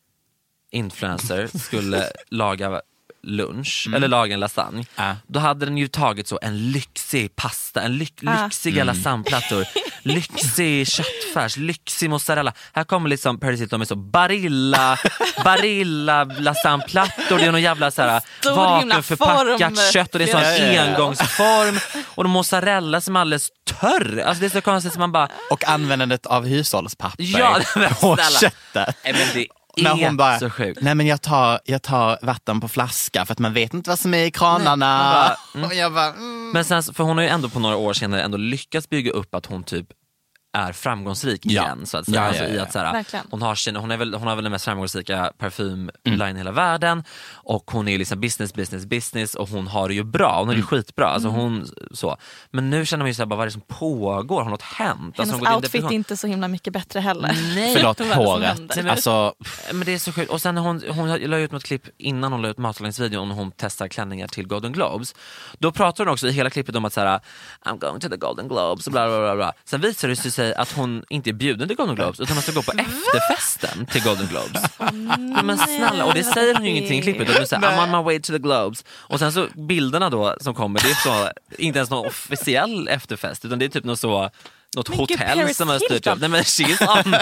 [0.70, 2.82] influencer skulle laga
[3.26, 5.16] lunch eller laga en lasagne, Ja.
[5.26, 9.64] då hade den ju tagit så en lyxig pasta, en lyx, lyxiga lasagneplattor,
[10.02, 12.52] lyxig köttfärs, lyxig mozzarella.
[12.72, 14.98] Här kommer liksom Paris Hilton med så Barilla,
[15.44, 18.22] Barilla lasagneplattor, det är någon jävla så här,
[18.54, 20.82] vakuumförpackat kött och det är sån Ja, ja, ja.
[20.82, 23.48] engångsform och mozzarella som är alldeles
[23.80, 24.18] törr.
[24.26, 27.60] Alltså det är så konstigt som man bara Och användandet av hushållspapper Ja,
[28.00, 28.96] på köttet.
[29.04, 30.80] Nej, men det När är hon bara, så sjukt.
[30.82, 33.98] nej men jag tar, jag tar vatten på flaska för att man vet inte vad
[33.98, 35.36] som är i kranarna.
[35.54, 36.50] Bara, Och jag bara, mm.
[36.50, 39.34] Men sen, för hon har ju ändå på några år senare ändå lyckats bygga upp
[39.34, 39.86] att hon typ
[40.54, 41.62] är framgångsrik Ja.
[41.62, 41.86] igen.
[41.86, 42.16] Så att säga.
[42.16, 42.62] Ja, ja, alltså, i ja.
[42.62, 43.24] att, så här, Verkligen.
[43.30, 46.36] hon, har sin, hon, är väl, hon har väl den mest framgångsrika parfymline Mm.
[46.36, 50.02] i hela världen och hon är liksom business, business, business och hon har det ju
[50.04, 50.38] bra.
[50.38, 50.60] Hon har det Mm.
[50.60, 51.06] ju skitbra.
[51.06, 52.16] Alltså, hon, så.
[52.50, 54.42] Men nu känner man ju så här, bara, vad är det som pågår?
[54.42, 55.20] Har något hänt?
[55.20, 57.36] Alltså, Hennes hon går in i outfit är inte så himla mycket bättre heller.
[57.54, 58.48] Nej, Förlåt, är håret.
[58.58, 58.88] händer?
[58.90, 59.34] Alltså,
[59.72, 60.30] Men det är så sjukt.
[60.30, 63.36] Och sen när hon, hon la ut något klipp innan hon la ut matlagningsvideon och
[63.36, 65.14] hon testar klänningar till Golden Globes.
[65.58, 67.20] Då pratar hon också i hela klippet om att så här,
[67.64, 69.36] I'm going to the Golden Globes och bla bla bla.
[69.36, 69.52] bla.
[69.64, 72.52] Sen visar det sig att hon inte är bjuden till Golden Globes utan man ska
[72.52, 74.62] gå på efterfesten till Golden Globes.
[75.36, 77.30] Ja, men snälla, och det säger hon ju ingenting i klippet.
[77.30, 78.84] Utan säger, I'm on my way to the Globes.
[78.88, 83.44] Och sen så bilderna då som kommer, det är så, inte ens någon officiell efterfest
[83.44, 84.30] utan det är typ något så
[84.76, 86.20] något Men gud, hotell Paris som har styrt upp.
[86.20, 87.14] Nej men she's on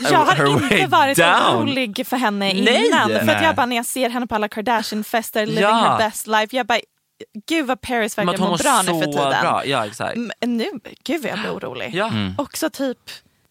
[0.10, 1.56] Jag har inte varit down.
[1.56, 2.86] orolig för henne Nej.
[2.86, 3.08] innan.
[3.08, 3.44] För att Nej.
[3.44, 5.74] jag bara när jag ser henne på alla Kardashian-fester, living Ja.
[5.74, 6.80] her best life, jag bara
[7.48, 9.40] gud vad Paris verkar må mår bra nu för så tiden.
[9.42, 9.62] Bra.
[9.66, 10.16] Ja, exakt.
[10.16, 10.66] Men nu,
[11.04, 11.90] gud vad jag blir orolig.
[11.94, 12.10] Ja.
[12.38, 12.98] Också typ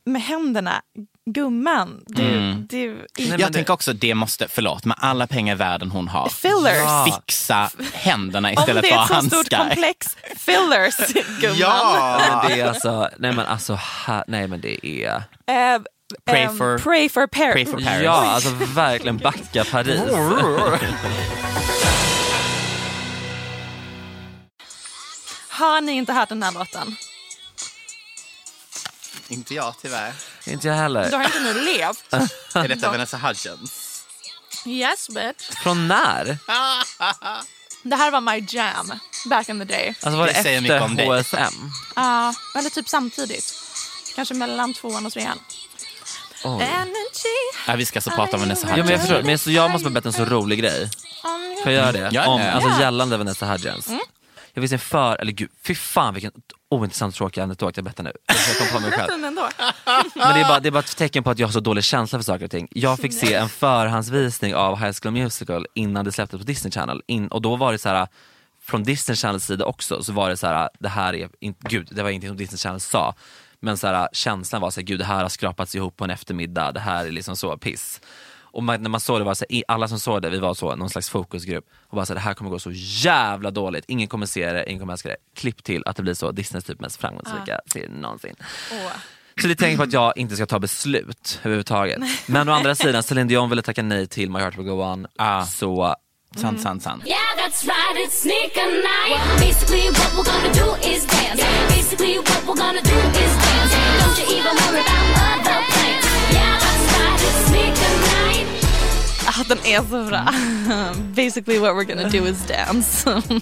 [0.05, 0.81] med händerna,
[1.25, 5.55] gumman, du, du, Nej, men jag det- tänker också det måste, förlåt, med alla pengar
[5.55, 6.77] i världen hon har, Fillers.
[6.77, 7.05] Ja.
[7.15, 9.43] fixa händerna Om istället det för är ett så handskar.
[9.43, 11.57] stort komplex, fillers gumman.
[11.59, 12.21] Ja!
[12.43, 13.73] Men det är alltså, nej men alltså,
[14.07, 15.15] ha, nej men det är...
[15.15, 15.81] Eh,
[16.25, 17.53] Pray ehm, for- pray for Paris.
[17.53, 18.01] Pray for Paris.
[18.03, 20.01] Ja, alltså verkligen backa Paris.
[25.59, 26.95] Har ni inte hört den här låten?
[29.27, 30.13] Inte jag tyvärr.
[30.45, 31.11] Inte jag Då heller.
[31.11, 32.13] har inte ni levt.
[32.55, 34.03] Är detta Vanessa Hudgens?
[34.65, 35.49] Yes bitch.
[35.63, 36.37] Från när?
[37.83, 38.91] Det här var my jam
[39.25, 39.87] back in the day.
[40.01, 41.19] Alltså var det, Det säger mycket om dig.
[41.19, 41.53] efter HSM?
[41.95, 43.53] Ja, eller typ samtidigt.
[44.15, 45.39] Kanske mellan tvåan och trean.
[47.67, 49.01] Ja, vi ska så prata om Vanessa Ja, men jag Hudgens.
[49.01, 50.89] förstår, men så jag måste berätta en så rolig grej.
[51.63, 52.25] Får jag göra det?
[52.27, 53.87] Om, alltså gällande Vanessa Hudgens.
[54.53, 56.31] Jag visste för, eller gud, fy fan vilken
[56.69, 58.13] ointressant tråkig anekdot jag berättar nu.
[58.27, 59.19] Jag kom på mig själv.
[60.15, 61.83] Men det är, bara, det är bara ett tecken på att jag har så dålig
[61.83, 62.67] känsla för saker och ting.
[62.71, 67.01] Jag fick se en förhandsvisning av High School Musical innan det släpptes på Disney Channel.
[67.07, 68.07] In, och då var det så här
[68.61, 71.87] från Disney Channels sida också, så var det så här, det här är, in, gud
[71.91, 73.15] det var ingenting som Disney Channel sa.
[73.59, 76.09] Men så här, känslan var så här, gud det här har skrapats ihop på en
[76.09, 78.01] eftermiddag, det här är liksom så piss.
[78.51, 80.53] Och man, när man såg det var så här, alla som såg det, vi var
[80.53, 83.85] så, någon slags fokusgrupp, och bara så här, det här kommer gå så jävla dåligt,
[83.87, 85.17] ingen kommer se det, ingen kommer älska det.
[85.35, 88.35] Klipp till att det blir så Disneys typ mest framgångsrika serie någonsin.
[88.71, 88.91] Åh.
[89.41, 91.99] Så det tänkt på att jag inte ska ta beslut överhuvudtaget.
[92.25, 95.07] Men å andra sidan, Celine Dion ville tacka nej till My Heart Will Go On.
[95.15, 95.45] Ah.
[95.45, 95.95] Så
[96.35, 97.03] Sant, sant, sant.
[97.07, 99.39] Yeah, that's right, it's sneaker night.
[99.39, 101.41] Basically, what we're gonna do is dance.
[101.69, 103.73] Basically, what we're gonna do is dance.
[103.99, 105.78] Don't you even worry about other
[109.31, 110.33] Ah, den är så bra.
[111.15, 113.21] Basically what we're gonna do is dance.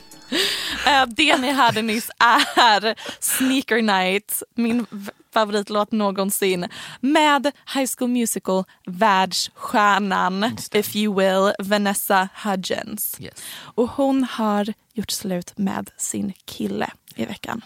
[0.85, 4.85] Eh, det ni hörde nyss är Sneaker Night, min
[5.33, 6.67] favoritlåt någonsin
[6.99, 13.17] med High School Musical världsstjärnan, if you will, Vanessa Hudgens.
[13.19, 13.33] Yes.
[13.59, 17.61] Och hon har gjort slut med sin kille i veckan.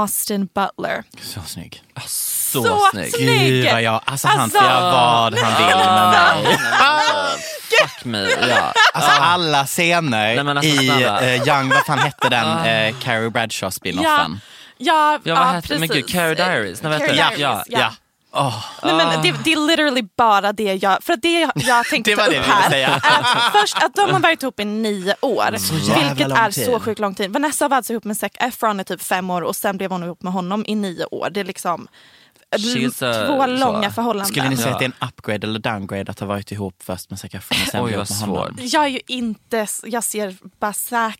[0.00, 1.02] Austin Butler.
[1.22, 1.82] Så snygg.
[2.06, 3.12] så, Så snygg.
[3.14, 3.40] snygg!
[3.48, 6.58] Gud vad jag, alltså han får Alltså- göra vad han vill med mig.
[7.82, 8.26] Fuck me.
[8.48, 8.72] Ja.
[8.94, 10.88] Alltså alla scener Nej, alltså, i
[11.38, 14.40] uh, Young, vad fan hette den, uh, Carrie Bradshaw spinoffen?
[14.78, 16.06] Ja, ja, Ja, vad hette men precis.
[16.06, 16.82] gud, Carrie Diaries.
[16.82, 17.38] Nej, vad hette Carrie den?
[17.38, 17.92] Diaries, Ja,
[18.36, 18.64] ja.
[18.82, 22.10] Nej, men det, det är literally bara det jag, för att det jag, jag tänkte
[22.10, 22.88] Det var ta det upp här säga.
[22.94, 25.56] att först att de har varit ihop i nio år.
[25.72, 26.64] jävla vilket är tid.
[26.66, 27.32] så sjukt lång tid.
[27.32, 30.02] Vanessa var alltså ihop med Zac Efron i typ fem år och sen blev hon
[30.04, 31.28] ihop med honom i nio år.
[31.30, 31.88] Det är liksom
[32.56, 33.46] She's a- två så.
[33.46, 34.26] långa förhållanden.
[34.26, 37.10] Skulle ni säga att det är en upgrade eller downgrade att ha varit ihop först
[37.10, 38.46] med Zac Efron och sen Oj, ihop med honom?
[38.56, 38.72] svårt.
[38.72, 41.14] Jag är ju inte, jag ser bara Zac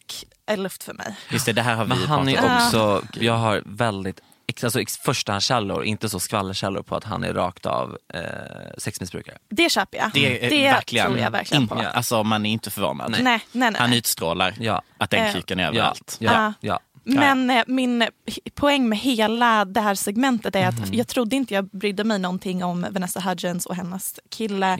[0.46, 1.16] är luft för mig.
[1.30, 4.20] Just det, det här har vi Men han är pratat också, jag har väldigt
[4.62, 8.20] alltså förstahandskällor, inte så skvallerkällor på att han är rakt av eh,
[8.78, 9.38] sexmissbrukare.
[9.48, 10.10] Det köper jag.
[10.14, 11.74] Det är det verkligen, tror jag verkligen på.
[11.78, 13.10] in- alltså man är inte förvånad.
[13.10, 13.72] Nej, nej, nej.
[13.78, 14.82] Han utstrålar Ja.
[14.98, 16.16] att den Eh, kuken är Ja, överallt.
[16.20, 16.52] ja, Ah.
[16.60, 16.80] ja.
[17.08, 18.08] Men eh, min
[18.54, 22.64] poäng med hela det här segmentet är att jag trodde inte jag brydde mig någonting
[22.64, 24.76] om Vanessa Hudgens och hennes kille.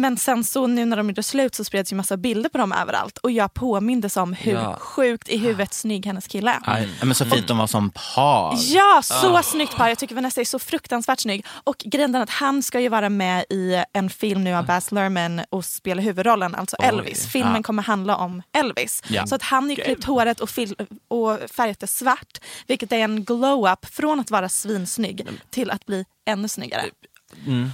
[0.00, 2.72] Men sen så nu när de gjorde slut så spreds ju massa bilder på dem
[2.72, 4.76] överallt och jag påmindes om hur Ja.
[4.80, 6.58] sjukt i huvudet snygg hennes kille är.
[6.64, 8.56] Aj, Men så fint de var som par.
[8.60, 9.88] Ja, så snyggt par.
[9.88, 11.46] Jag tycker Vanessa är så fruktansvärt snygg.
[11.64, 14.92] Och grejen är att han ska ju vara med i en film nu av Baz
[14.92, 16.84] Luhrmann och spela huvudrollen, alltså Oj.
[16.86, 17.26] Elvis.
[17.32, 17.62] Filmen Ja.
[17.62, 19.02] kommer handla om Elvis.
[19.08, 19.26] Ja.
[19.26, 20.48] Så att han har klippt håret och,
[21.08, 26.04] och färgat det svart, vilket är en glow-up från att vara svinsnygg till att bli
[26.26, 26.82] ännu snyggare.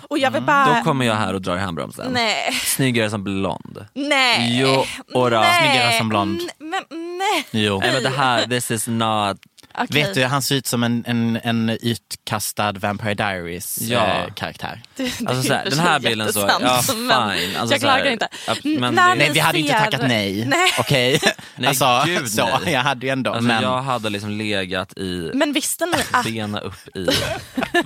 [0.08, 0.64] Och jag vill bara...
[0.78, 2.12] Då kommer jag här och drar i handbromsen.
[2.12, 3.86] Nej, Snyggare som blond.
[3.94, 4.60] nej.
[4.60, 4.84] Jo,
[5.20, 5.60] och nej.
[5.60, 6.40] Snyggare som blond.
[6.40, 7.46] N- Men nej.
[7.50, 7.78] Jo.
[7.80, 9.36] Nej men det här, this is not...
[9.84, 10.02] Okej.
[10.02, 14.06] Vet du, han ser ut som en, en, en utkastad Vampire Diaries Ja.
[14.06, 14.82] eh, karaktär.
[14.96, 17.56] Det- det Alltså är så här, i och den här bilden så, ja fine.
[17.56, 18.28] Alltså, jag klagar inte.
[18.64, 20.44] men det- Nej, vi hade inte tackat nej.
[20.48, 20.70] Nej.
[20.78, 21.20] Okej?
[21.56, 22.72] Nej, alltså, gud, så, nej.
[22.74, 23.30] jag hade ju ändå.
[23.30, 27.06] Alltså, men, Jag hade liksom legat i Men visste ni att bena upp i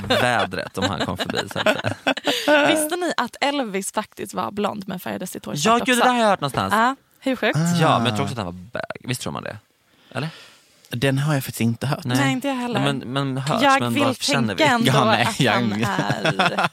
[0.08, 1.38] vädret om han kom förbi.
[1.52, 1.66] Så att.
[2.70, 6.08] Visste ni att Elvis faktiskt var blond men färgade sitt hår Ja gud det där
[6.12, 6.74] har jag hört någonstans.
[6.76, 7.58] Ja, hur sjukt?
[7.80, 9.08] Ja men jag tror också att han var bög.
[9.08, 9.56] Visst tror man det?
[10.14, 10.28] Eller?
[10.96, 12.04] Den har jag faktiskt inte hört.
[12.04, 12.80] Nej, inte jag heller.
[12.80, 14.58] Nej, men, men hörs, jag men vill känner vi?
[14.58, 16.68] tänka ändå Ja, nej, att, jag- han är,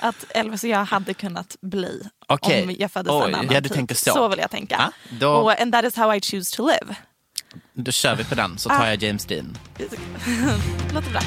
[0.00, 2.62] att Elvis och jag hade kunnat bli Okej.
[2.62, 3.28] om jag föddes Oj.
[3.28, 3.76] en annan Ja, du tid.
[3.76, 4.10] tänker så.
[4.10, 4.76] Så vill jag tänka.
[4.78, 6.96] Ja, då- Och, and that is how I choose to live.
[7.74, 8.78] Då kör vi på den så Ah.
[8.78, 9.58] tar jag James Dean.
[10.94, 11.20] Låter bra.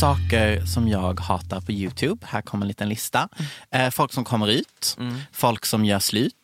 [0.00, 2.26] Saker som jag hatar på Youtube.
[2.30, 3.28] Här kommer en liten lista.
[3.70, 4.96] Eh, folk som kommer ut,
[5.32, 6.34] folk som gör slut,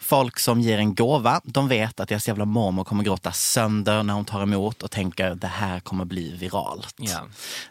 [0.00, 1.40] folk som ger en gåva.
[1.44, 5.34] De vet att deras jävla mormor kommer gråta sönder när hon tar emot och tänker
[5.34, 6.94] det här kommer bli viralt.
[6.98, 7.26] Ja.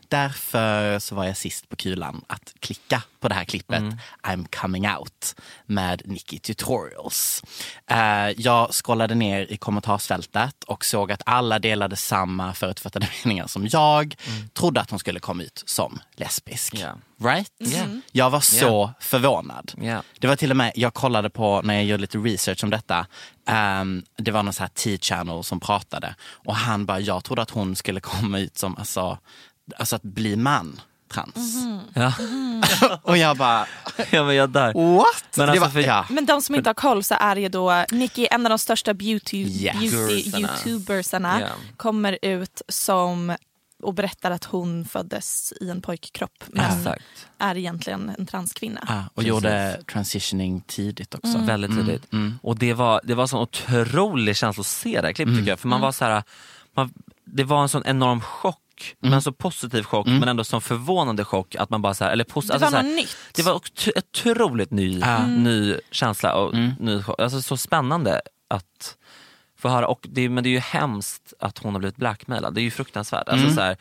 [0.08, 3.84] Därför så var jag sist på kulan att klicka på det här klippet
[4.24, 7.44] I'm coming out med Nicky Tutorials.
[7.88, 13.68] Eh, jag scrollade ner i kommentarsfältet och såg att alla delade samma förutfattade meningar som
[13.72, 14.16] jag.
[14.54, 16.76] Trodde att hon skulle komma ut som lesbisk.
[16.76, 16.98] Ja.
[17.24, 17.52] Right?
[17.58, 17.84] Ja.
[18.12, 19.72] Jag var så förvånad.
[19.82, 20.02] Ja.
[20.20, 23.08] Det var till och med, jag kollade på när jag gjorde lite research om detta.
[23.48, 27.50] ehm, det var någon så här T-channel som pratade och han bara, jag trodde att
[27.50, 29.18] hon skulle komma ut som, alltså,
[29.78, 30.82] alltså att bli man,
[31.14, 31.56] trans.
[31.94, 32.14] Ja.
[33.04, 33.68] och jag bara,
[34.12, 34.96] ja men jag där.
[34.98, 35.38] what?
[35.38, 36.06] Men det alltså var, för- ja.
[36.10, 38.94] Men de som inte har koll så är ju då Nicky, en av de största
[38.94, 39.76] beauty, Yes.
[39.80, 41.48] beauty youtubersarna, Ja.
[41.78, 43.36] kommer ut som
[43.86, 47.04] och berättar att hon föddes i en pojkkropp men Exakt.
[47.38, 48.80] är egentligen en transkvinna.
[48.88, 49.30] Ah, och Precis.
[49.30, 51.38] gjorde transitioning tidigt också.
[51.38, 52.14] Väldigt tidigt.
[52.14, 52.40] mm.
[52.44, 55.50] Och det var, det var en sån otrolig känsla att se det här klippet tycker
[55.50, 55.60] jag.
[55.60, 56.24] För man var så här,
[56.76, 56.94] man,
[57.26, 58.62] det var en sån enorm chock.
[59.00, 62.24] Men så positiv chock men ändå sån förvånande chock att man bara så här, eller
[62.24, 63.18] pos- Det alltså var så här, något nytt.
[63.34, 65.26] Det var ot- otroligt ny, Ah.
[65.28, 67.20] ny känsla och ny chock.
[67.20, 68.98] Alltså så spännande att
[69.66, 69.88] få höra.
[69.88, 72.54] Och det, men det är ju hemskt att hon har blivit blackmailad.
[72.54, 73.30] Det är ju fruktansvärt.
[73.30, 73.78] Alltså, så här,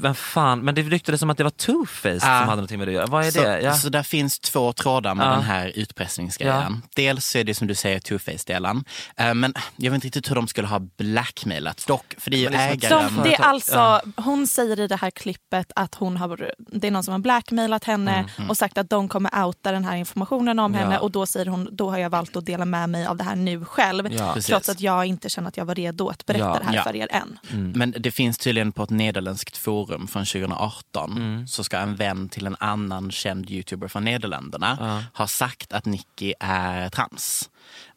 [0.00, 2.20] Vem fan, men det ryktades som att det var Two-Face Ah.
[2.20, 3.06] som hade någonting med det att göra.
[3.06, 3.60] Vad är så, det?
[3.60, 3.74] Ja.
[3.74, 5.30] så där finns två trådar med Ja.
[5.30, 6.82] den här utpressningsgrejen.
[6.96, 8.84] Dels så är det som du säger two-face-delen.
[9.16, 12.14] Eh, men jag vet inte riktigt hur de skulle ha blackmailat dock.
[12.18, 13.14] För det är ju det är som att ägaren.
[13.16, 14.02] De, det är alltså, Ja.
[14.16, 17.84] Hon säger i det här klippet att hon har, det är någon som har blackmailat
[17.84, 20.80] henne och sagt att de kommer outa den här informationen om Ja.
[20.80, 23.24] henne och då säger hon då har jag valt att dela med mig av det
[23.24, 24.12] här nu själv.
[24.12, 24.36] Ja.
[24.42, 26.58] Trots att jag inte känner att jag var redo att berätta Ja.
[26.58, 26.82] det här Ja.
[26.82, 27.38] för er än.
[27.74, 32.46] Men det finns tydligen på ett nederländskt forum från 2018 så ska en vän till
[32.46, 37.50] en annan känd youtuber från Nederländerna ha sagt att Nicky är trans.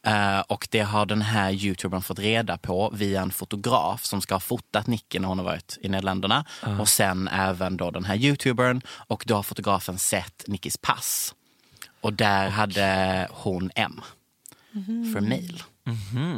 [0.04, 4.36] Eh, och det har den här youtubern fått reda på via en fotograf som ska
[4.36, 6.46] ha fotat Nicky när hon har varit i Nederländerna.
[6.80, 11.36] Och sen även då den här youtubern och då har fotografen sett Nickis pass.
[12.02, 14.02] Och där hade hon M
[15.14, 15.64] för mail.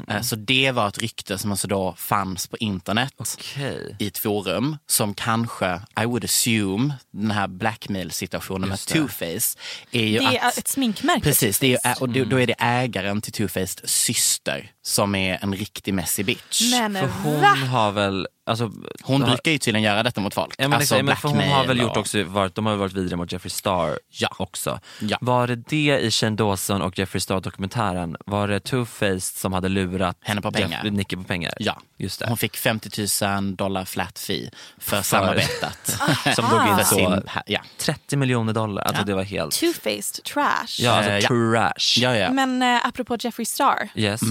[0.08, 3.96] Eh, Så det var ett rykte som alltså då fanns på internet Okej.
[4.00, 8.78] i ett forum som kanske, I would assume, den här blackmail-situationen med.
[8.78, 9.58] Two-Face
[9.92, 11.22] är ju Det är att ett sminkmärke.
[11.22, 15.54] Precis, det är, och då, då är det ägaren till Two-Faced syster som är en
[15.56, 16.62] riktig messy bitch.
[16.72, 17.48] Men För hon va?
[17.48, 18.72] har väl alltså,
[19.04, 20.56] Hon har- brukar ju tydligen göra detta mot folk.
[20.58, 22.80] Ja, men alltså exakt, men för hon har väl gjort också, varit, de har väl
[22.80, 24.30] varit vidriga mot Jeffree Star Ja.
[24.40, 24.80] också.
[25.02, 25.18] Ja.
[25.22, 28.16] Var det det i Shane Dawson och Jeffree Star dokumentären?
[28.26, 30.84] Var det Two-Faced som hade lurat Henne på pengar.
[30.84, 31.54] Jeff, Nicki på pengar?
[31.60, 32.28] Ja, Just det.
[32.28, 33.08] hon fick 50
[33.42, 36.00] 000 dollar flat fee för, För- samarbetet.
[36.36, 37.60] Som drog in sin, ja.
[37.78, 39.06] 30 miljoner dollar, alltså Ja.
[39.06, 39.54] det var helt...
[39.54, 40.84] Two-faced trash.
[40.84, 41.28] Ja, alltså Eh, ja.
[41.28, 42.00] trash.
[42.04, 42.32] Ja, ja.
[42.32, 43.90] Men eh, apropå Jeffree Star.
[43.96, 44.22] Yes.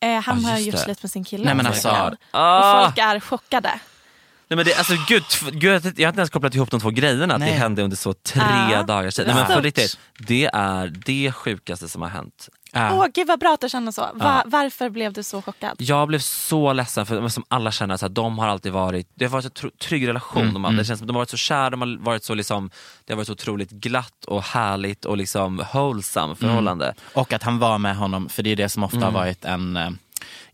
[0.00, 0.82] Eh, han Ja, har just gjort det.
[0.82, 1.44] slut med sin kille.
[1.44, 2.16] Nej, men alltså-.
[2.30, 2.78] Ah!
[2.80, 3.70] Och folk är chockade.
[4.50, 7.34] Nej, men det, alltså, gud, gud, jag har inte ens kopplat ihop de två grejerna,
[7.34, 7.50] att Nej.
[7.50, 8.82] det hände under så tre Ja.
[8.82, 9.26] dagar sedan.
[9.26, 12.48] Nej, men för riktigt, det är det sjukaste som har hänt.
[12.72, 12.94] Ja.
[12.94, 14.08] Åh gud vad bra att du känner så.
[14.14, 15.74] Va, Varför blev du så chockad?
[15.78, 19.24] Jag blev så ledsen för som alla känner, så här, de har alltid varit, det
[19.24, 20.42] har varit en trygg relation.
[20.42, 22.34] Mm, de, har, det känns som de har varit så kära, de har varit så
[22.34, 22.70] liksom,
[23.04, 26.94] det har varit så otroligt glatt och härligt och liksom wholesome förhållande.
[27.14, 29.06] Och att han var med honom, för det är det som ofta Mm.
[29.06, 29.90] har varit en, eh,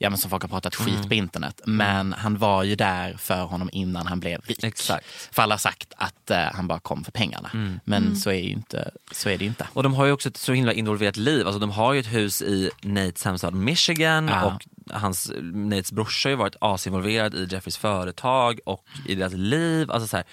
[0.04, 1.60] ja men som folk har pratat skit på internet.
[1.64, 4.64] Men han var ju där för honom innan han blev rik.
[4.64, 5.06] Exakt.
[5.34, 7.50] För alla har sagt att eh, han bara kom för pengarna.
[7.54, 7.80] Mm.
[7.84, 9.66] Men så är, ju inte, så är det ju inte.
[9.72, 11.46] Och de har ju också ett så himla involverat liv.
[11.46, 14.44] Alltså, de har ju ett hus i Nates hemstad Michigan Ja.
[14.44, 14.62] och
[14.94, 19.90] hans, Nates brorsa har ju varit asinvolverad i Jeffreys företag och i deras liv.
[19.90, 20.26] Alltså så här,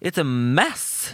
[0.00, 1.12] it's a mess.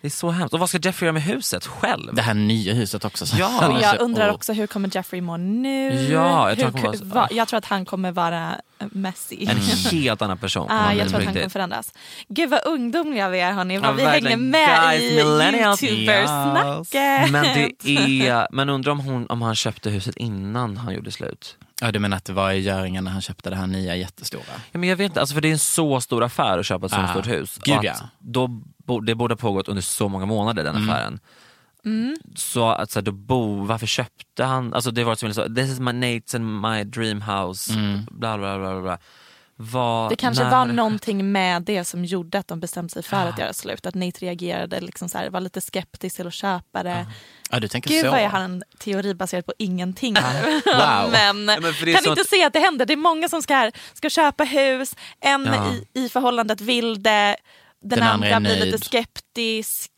[0.00, 0.54] Det är så hemskt.
[0.54, 2.14] Och vad ska Jeffrey göra med huset själv?
[2.14, 3.24] Det här nya huset också.
[3.38, 3.68] Ja.
[3.74, 5.90] Och jag undrar också hur kommer Jeffrey må nu?
[6.12, 9.46] Ja, jag tror Hur kommer va- jag tror att han kommer vara eh, messy.
[9.48, 9.56] En
[9.90, 10.66] helt annan person.
[10.70, 11.92] Ah, jag tror att han kommer förändras.
[12.28, 13.78] Gud vad ungdomliga vi är hörni.
[13.78, 15.14] Vad Ja, vi hänger med Guys, i
[15.96, 17.30] youtubersnacket.
[17.30, 17.42] Men
[17.82, 21.56] det är, men undrar om, hon, om han köpte huset innan han gjorde slut.
[21.80, 24.42] Ja, du menar att det var i Göringen när han köpte det här nya jättestora?
[24.72, 26.86] Ja, men jag vet inte, alltså för det är en så stor affär att köpa
[26.86, 27.58] ett sånt Ah, stort hus.
[27.64, 27.94] gud ja.
[28.18, 28.46] då,
[28.86, 30.90] bo- det borde ha pågått under så många månader den Mm.
[30.90, 31.20] affären.
[32.36, 35.70] Så att så här, då bo, varför köpte han, alltså det var som så, this
[35.70, 38.06] is my Nate's and my dream house, Mm.
[38.10, 38.98] bla bla bla bla.
[39.60, 43.16] Vad- Det kanske när- var någonting med det som gjorde att de bestämde sig för
[43.16, 43.20] Ah.
[43.20, 43.86] att göra slut.
[43.86, 47.06] Att Nate reagerade, liksom så här, var lite skeptisk till att köpa det.
[47.50, 48.10] Ja, du tänker Gud så?
[48.10, 50.20] vad jag har en teori baserad på ingenting nu.
[50.66, 51.10] Wow.
[51.12, 52.86] Men, men det är kan inte att- se att det händer.
[52.86, 55.72] Det är många som ska, ska köpa hus, en Ja.
[55.94, 59.90] i, i förhållandet vill det, den, Den andra andra, är blir lite skeptisk.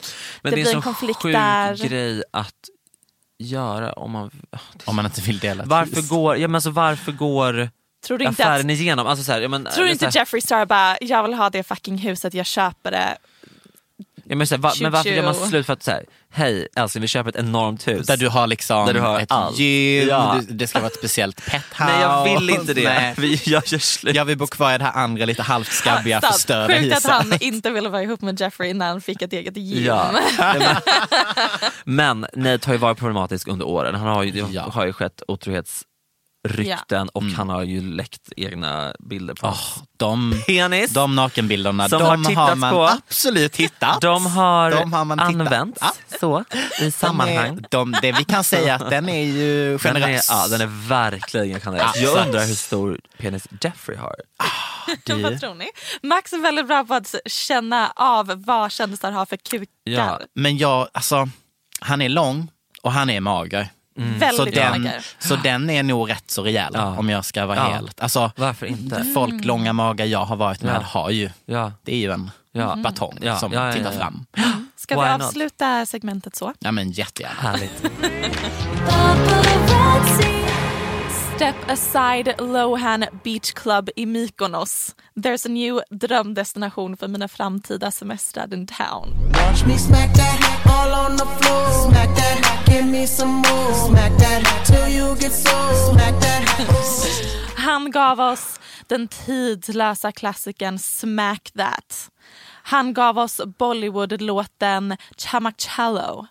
[0.42, 1.74] Men det, det, blir är en en sån konflikt sjuk där.
[1.76, 2.54] grej att
[3.38, 4.30] göra om man...
[4.84, 6.08] Om man inte vill dela ett Varför hus.
[6.08, 7.70] går, ja, men alltså, varför går
[8.06, 9.06] Tror du inte, att, affären igenom?
[9.06, 11.50] Alltså, så här, men, tror du så inte här- Jeffrey Star bara, jag vill ha
[11.50, 13.16] det fucking huset, jag köper det.
[14.24, 16.00] Ja, men, så här, va, men varför gör man slut för att säga
[16.32, 18.06] hej älskling vi köper ett enormt hus.
[18.06, 19.58] Där du har liksom Där du har ett allt.
[19.58, 20.40] gym, Ja.
[20.48, 21.84] det, det ska vara ett speciellt pethouse.
[21.92, 22.84] Nej jag vill inte det.
[22.84, 23.14] Nej.
[23.18, 24.16] Vi, jag gör slut.
[24.16, 27.04] Jag vill bo kvar i det här andra lite halvt skabbiga förstörda Sjukt huset.
[27.04, 29.84] att han inte ville vara ihop med Jeffrey när han fick ett eget gym.
[29.84, 30.10] Ja.
[31.84, 33.94] men Nate har ju varit problematisk under åren.
[33.94, 34.62] Han har ju, Ja.
[34.62, 35.22] har ju skett
[36.48, 39.60] otrohetsrykten och han har ju läckt egna bilder på Åh,
[39.96, 40.90] de, penis.
[40.90, 42.82] de nakenbilderna, Som de har har, tittats man på.
[42.88, 44.00] absolut hittat.
[44.00, 45.34] De har, De har man tittat.
[45.34, 45.92] använts Ja.
[46.20, 46.44] så
[46.80, 47.58] i sammanhang.
[47.70, 50.26] De är, de, det vi kan säga att den är ju Den är, generös.
[50.30, 51.92] ja, den är verkligen generös.
[51.94, 54.14] Ja, Jag undrar hur stor penis Jeffrey har.
[55.04, 55.68] Du, Vad tror ni?
[56.02, 59.66] Max är väldigt bra på att känna av vad kändisar har för kukar.
[59.84, 60.20] Ja.
[60.34, 61.28] men jag, alltså,
[61.80, 62.48] han är lång
[62.82, 63.68] och han är mager.
[64.00, 65.06] Så Väldigt den, mager.
[65.18, 66.98] så den är nog rätt så rejäl Ja.
[66.98, 67.62] om jag ska vara Ja.
[67.72, 68.00] helt...
[68.00, 69.04] Alltså, Varför inte?
[69.14, 70.80] folk långa magar jag har varit med Ja.
[70.86, 71.72] har ju, Ja.
[71.82, 72.76] det är ju en Ja.
[72.76, 73.98] batong Ja, som ja, ja, tittar ja.
[73.98, 74.26] fram.
[74.76, 75.22] Ska Why vi not?
[75.22, 76.52] avsluta segmentet så?
[76.58, 77.34] Ja men jättegärna.
[77.40, 77.82] Härligt.
[81.40, 84.94] Step aside Lohan Beach Club i Mykonos.
[85.16, 89.14] There's a new drömdestination för mina framtida semestrar in town.
[89.32, 91.90] Watch me smack that all on the floor.
[91.90, 93.74] Smack that, give me some more.
[93.88, 95.50] Smack that till you get so.
[95.92, 96.66] Smack that.
[97.56, 102.10] Han gav oss den tidlösa klassikern Smack That.
[102.62, 106.26] Han gav oss Bollywood-låten Chamachallo.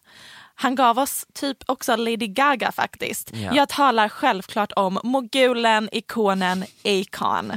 [0.62, 3.32] Han gav oss typ också Lady Gaga faktiskt.
[3.34, 3.56] Ja.
[3.56, 7.52] Jag talar självklart om mogulen, ikonen Akon.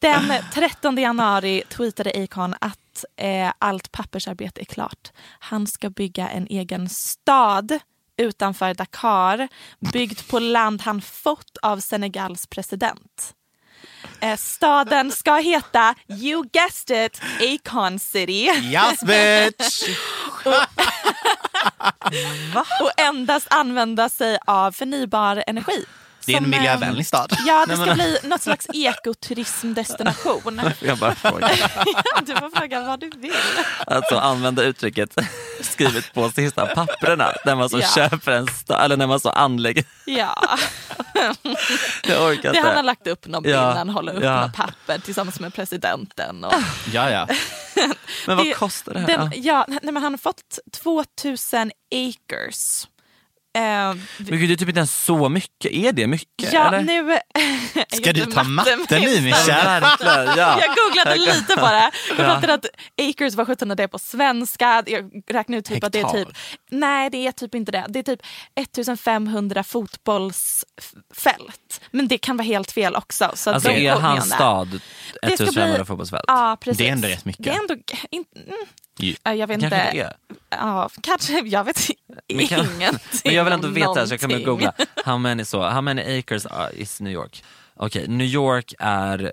[0.00, 5.12] Den 13 januari tweetade Akon att eh, allt pappersarbete är klart.
[5.38, 7.78] Han ska bygga en egen stad
[8.16, 9.48] utanför Dakar
[9.92, 13.34] byggd på land han fått av Senegals president.
[14.20, 18.50] Eh, staden ska heta, you guessed it, Akon City.
[18.72, 19.96] Yes bitch!
[22.80, 25.84] och endast använda sig av förnybar energi.
[26.30, 27.36] Det är en som, eh, miljövänlig stad.
[27.46, 30.60] Ja, det ska bli något slags ekoturismdestination.
[30.80, 31.50] Jag bara frågar.
[32.26, 33.32] du får fråga vad du vill.
[33.86, 35.16] Alltså använda uttrycket
[35.60, 37.86] skrivet på sista papperna när man så Ja.
[37.94, 39.84] köper en stad, eller när man så anlägger.
[40.06, 40.44] Ja.
[42.08, 42.82] Jag orkar Det han har inte.
[42.82, 44.34] lagt upp någon bild Ja, han håller upp ja.
[44.34, 46.44] några papper tillsammans med presidenten.
[46.44, 46.54] Och
[46.92, 47.28] Ja, ja.
[48.26, 49.06] Men vad Det- kostar det här?
[49.06, 52.88] den, ja, nej, men han har fått 2000 acres.
[53.58, 53.98] Eh, Men
[54.38, 55.72] gud, det är typ inte ens så mycket.
[55.72, 56.52] Är det mycket?
[56.52, 56.82] ja, eller?
[56.82, 57.18] nu...
[57.96, 59.80] Ska du ta matten nu Ja, Michelle?
[59.80, 60.38] verkligen.
[60.38, 60.60] Ja.
[60.60, 61.80] Jag googlade lite bara.
[61.80, 62.34] Jag Ja.
[62.34, 62.66] fattade att
[63.10, 64.82] acres var 17 det är på svenska.
[64.86, 66.14] Jag räknade ut typ att det är typ...
[66.28, 66.34] Hektar.
[66.70, 67.84] Nej, det är typ inte det.
[67.88, 68.20] Det är typ
[68.54, 71.80] 1500 fotbollsfält.
[71.90, 73.30] Men det kan vara helt fel också.
[73.34, 74.80] Så Alltså är hans stad
[75.22, 76.24] Det ska 1500 bli- fotbollsfält?
[76.26, 76.78] Ja, precis.
[76.78, 77.44] Det är ändå rätt mycket.
[77.44, 77.74] Det är ändå...
[78.10, 78.48] In, mm,
[79.22, 79.90] jag vet Kanske inte.
[79.92, 80.12] det är.
[80.50, 81.40] Ja, kanske.
[81.40, 81.90] Jag vet
[82.34, 84.72] Men kan- ingenting Men jag vill ändå veta, så jag kommer googla.
[85.04, 87.44] How many, så, how many acres are- is New York?
[87.76, 89.32] Okej, New York är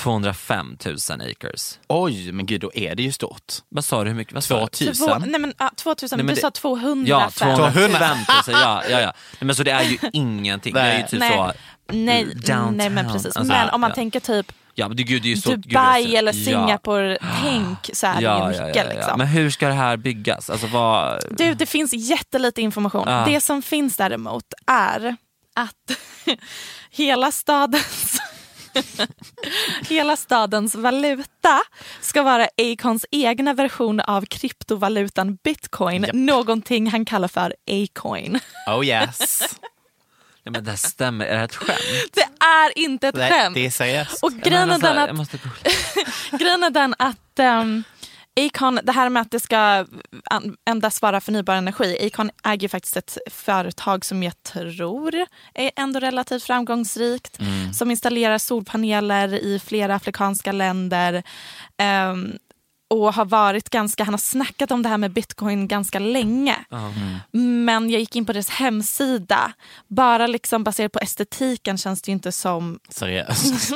[0.00, 0.96] 205 000
[1.30, 1.78] acres.
[1.88, 3.52] Oj, men gud då är det ju stort.
[3.68, 4.34] Vad sa du, hur mycket?
[4.34, 4.66] Vad sa du?
[4.66, 5.08] 2000.
[5.08, 7.56] Två, nej men, ja, 2000, Nej, men du det- sa 200 Ja, fem.
[7.56, 9.12] 205 000, ja, ja, ja.
[9.40, 10.74] Nej, men så det är ju ingenting.
[10.74, 11.30] Det är ju typ Nej.
[11.32, 11.52] så,
[11.92, 12.76] Nej, downtown.
[12.76, 13.36] nej men precis.
[13.36, 13.94] Alltså, men om man ja.
[13.94, 15.50] tänker typ ja men det, gud, det är så...
[15.50, 16.44] gud, Dubai så- eller ja.
[16.44, 18.76] Singapore, tänk så är det Ja, ja, mycket.
[18.76, 18.92] ja, ja.
[18.94, 19.18] Liksom.
[19.18, 20.50] Men hur ska det här byggas?
[20.50, 21.22] Alltså vad...
[21.30, 23.04] Du, det finns jättelite information.
[23.06, 23.24] Ja.
[23.26, 25.16] Det som finns däremot är
[25.54, 25.98] att
[26.90, 28.20] hela stadens
[29.88, 31.60] Hela stadens valuta
[32.00, 36.02] ska vara Acons egna version av kryptovalutan bitcoin.
[36.02, 36.14] Japp.
[36.14, 38.38] Någonting han kallar för A-coin.
[38.66, 39.42] Oh yes.
[40.46, 41.78] Ja, men det här stämmer, är det här ett skämt?
[42.12, 43.54] Det är inte ett Nej, skämt.
[43.54, 44.22] det är seriöst.
[44.22, 45.38] Och grejen är alltså, den att jag måste.
[46.30, 47.84] Grejen är den att um,
[48.40, 49.86] Acon, det här med att det ska
[50.66, 52.06] endast vara förnybar energi.
[52.06, 55.14] Acon äger ju faktiskt ett företag som jag tror
[55.54, 57.38] är ändå relativt framgångsrikt.
[57.74, 61.22] Som installerar solpaneler i flera afrikanska länder.
[61.78, 62.32] Ehm,
[62.88, 66.56] och har varit ganska, han har snackat om det här med bitcoin ganska länge.
[67.30, 69.52] Men jag gick in på deras hemsida.
[69.88, 73.72] Bara liksom baserat på estetiken känns det ju inte som Seriöst.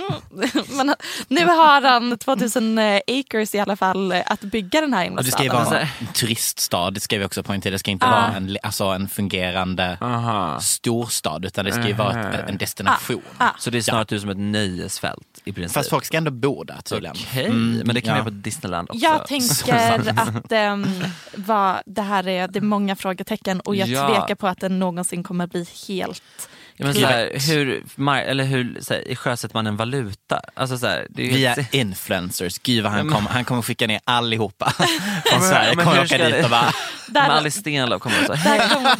[0.76, 0.94] men
[1.28, 5.30] nu har han 2000 acres i alla fall eh, att bygga den här Och det
[5.30, 7.72] ska ju vara en turiststad, det ska vi också poängtera.
[7.72, 8.10] Det ska inte Ah.
[8.10, 10.60] vara en, alltså en fungerande Aha.
[10.60, 13.22] storstad utan det ska ju vara ett, en destination.
[13.38, 13.48] Ah.
[13.58, 15.74] Så det är snarare typ som ett nöjesfält i princip?
[15.74, 17.16] Fast folk ska ändå bo där tydligen.
[17.30, 18.22] Okej, Mm, men det kan ja.
[18.22, 18.99] vi på Disneyland också.
[19.02, 24.08] Jag tänker att um, vad, det här är, det är många frågetecken och jag Ja.
[24.08, 26.48] tvekar på att den någonsin kommer bli helt...
[26.80, 27.84] Ja, men så här, hur,
[28.28, 30.40] eller hur så här, sjösätter man en valuta?
[30.54, 32.58] Alltså, så här, det är ju Via helt- influencers.
[32.58, 34.70] Gud vad han, Men- kommer, han kommer skicka ner allihopa
[35.30, 35.74] från Sverige.
[35.76, 36.72] kommer åka dit det- och bara,
[37.08, 38.68] Där, Alice Stenlöf kommer och hej!
[38.68, 38.96] kommer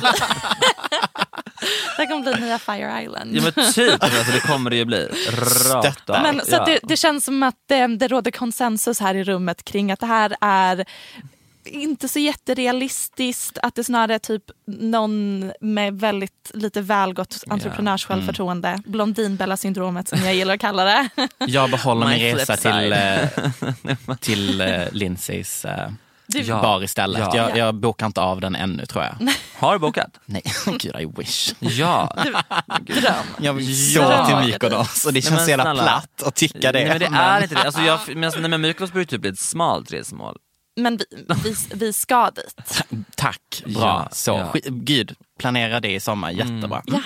[2.37, 2.47] bli...
[2.47, 3.37] nya Fire Island.
[3.37, 5.09] Ja men typ, alltså, det kommer det ju bli.
[5.71, 6.09] Rakt.
[6.09, 6.75] Men, så att Ja.
[6.75, 10.07] det, det känns som att det, det råder konsensus här i rummet kring att det
[10.07, 10.85] här är
[11.71, 18.69] inte så jätterealistiskt, att det snarare är typ någon med väldigt lite välgått entreprenörssjälvförtroende.
[18.69, 18.83] Mm.
[18.87, 21.09] Blondinbella-syndromet som jag gillar att kalla det.
[21.47, 25.91] jag behåller min resa till, eh, till eh, Lindsays eh,
[26.27, 26.63] Du, Ja.
[26.63, 27.21] bar istället.
[27.21, 27.37] Ja.
[27.37, 29.29] Jag, jag bokar inte av den ännu tror jag.
[29.59, 30.11] Har du bokat?
[30.25, 31.55] Nej, gud I wish.
[31.59, 32.17] Ja.
[32.81, 33.15] Dröm.
[33.41, 34.27] Jag vill Ja.
[34.27, 36.79] till Mykonos och det Nej, känns men så jävla platt att tycka det.
[36.79, 37.63] Nej, men det är inte det.
[37.63, 40.37] Alltså, jag, men, alltså, nej, men Mykonos borde typ bli ett smalt resmål.
[40.77, 41.05] Men vi,
[41.45, 42.83] vi, vi ska dit.
[43.17, 43.73] Tack, bra.
[43.75, 44.61] Ja, så, ja.
[44.69, 44.85] Mm.
[44.85, 46.83] Gud, planera det i sommar, jättebra.
[46.87, 47.01] Ja.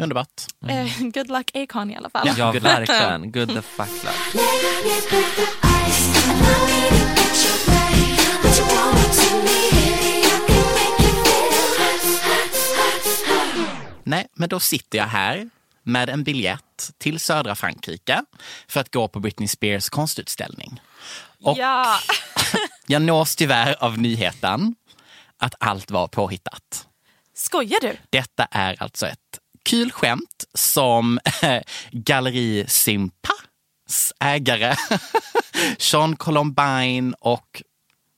[0.00, 0.42] Underbart.
[0.68, 2.26] Eh, good luck Acon i alla fall.
[2.26, 2.34] Ja.
[2.38, 2.64] Ja, good luck.
[2.72, 3.32] verkligen.
[3.32, 4.42] Good the fuck luck.
[14.04, 15.50] Nej, men då sitter jag här
[15.82, 18.22] med en biljett till södra Frankrike
[18.68, 20.80] för att gå på Britney Spears konstutställning.
[21.42, 21.98] Och Ja.
[22.88, 24.74] jag nås tyvärr av nyheten
[25.36, 26.86] att allt var påhittat.
[27.34, 27.96] Skojar du?
[28.10, 31.20] Detta är alltså ett kul skämt som
[31.90, 34.74] Galleri Simpas ägare
[35.78, 37.62] Sean Columbine och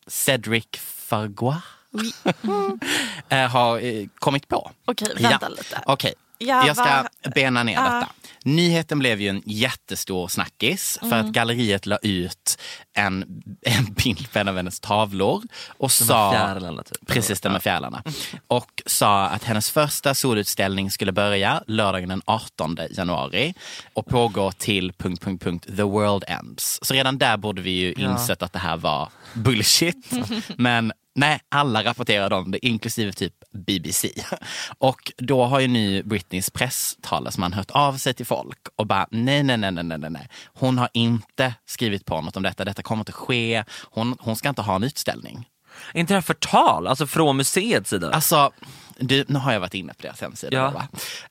[0.07, 1.63] Cedric Fargois
[3.29, 4.71] eh, har eh, kommit på.
[4.85, 5.49] Okej, vänta Ja.
[5.49, 5.83] lite.
[5.87, 7.83] Okej, Ja, jag ska va- bena ner Ja.
[7.83, 8.09] detta.
[8.45, 11.27] Nyheten blev ju en jättestor snackis för Mm.
[11.27, 12.59] att galleriet la ut
[12.97, 13.25] en,
[13.67, 16.33] en bild på en av hennes tavlor och De sa...
[16.33, 17.07] fjärilarna typ.
[17.07, 18.03] Precis, den med fjärilarna.
[18.49, 23.55] Och sa att hennes första solutställning skulle börja lördagen den 18 januari
[23.95, 24.93] och pågå till...
[24.93, 26.79] Punkt, punkt, punkt, the world ends.
[26.83, 28.13] Så redan där borde vi ju Ja.
[28.13, 30.11] insett att det här var bullshit.
[30.57, 34.09] Men Nej, alla rapporterade om det, inklusive typ BBC.
[34.79, 39.43] Och då har ju nu Britneys presstalesman hört av sig till folk och bara nej,
[39.43, 40.29] nej, nej, nej, nej, nej.
[40.45, 42.65] Hon har inte skrivit på något om detta.
[42.65, 43.65] Detta kommer inte ske.
[43.83, 45.49] Hon, hon ska inte ha en utställning.
[45.93, 46.87] Är inte det här förtal?
[46.87, 48.11] Alltså från museets sida?
[48.11, 48.53] Alltså,
[48.99, 50.57] du, nu har jag varit inne på deras hemsida.
[50.57, 50.71] Ja.
[50.71, 50.89] Va?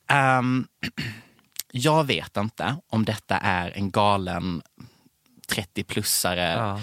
[0.08, 0.68] Ehm,
[1.72, 4.62] jag vet inte om detta är en galen
[5.50, 6.80] 30-plussare Ja.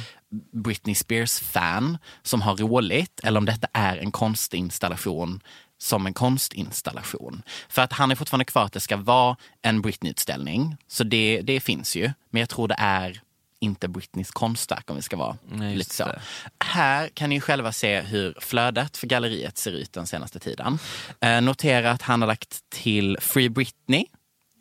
[0.52, 5.40] Britney Spears-fan som har roligt eller om detta är en konstinstallation
[5.78, 7.42] som en konstinstallation.
[7.68, 10.76] För att han är fortfarande kvar att det ska vara en Britney-utställning.
[10.88, 12.12] Så det, det finns ju.
[12.30, 13.20] Men jag tror det är
[13.60, 16.04] inte Britneys konstverk om vi ska vara Nej, lite så.
[16.04, 16.20] det.
[16.60, 20.78] Här kan ni själva se hur flödet för galleriet ser ut den senaste tiden.
[21.20, 24.04] Eh, notera att han har lagt till Free Britney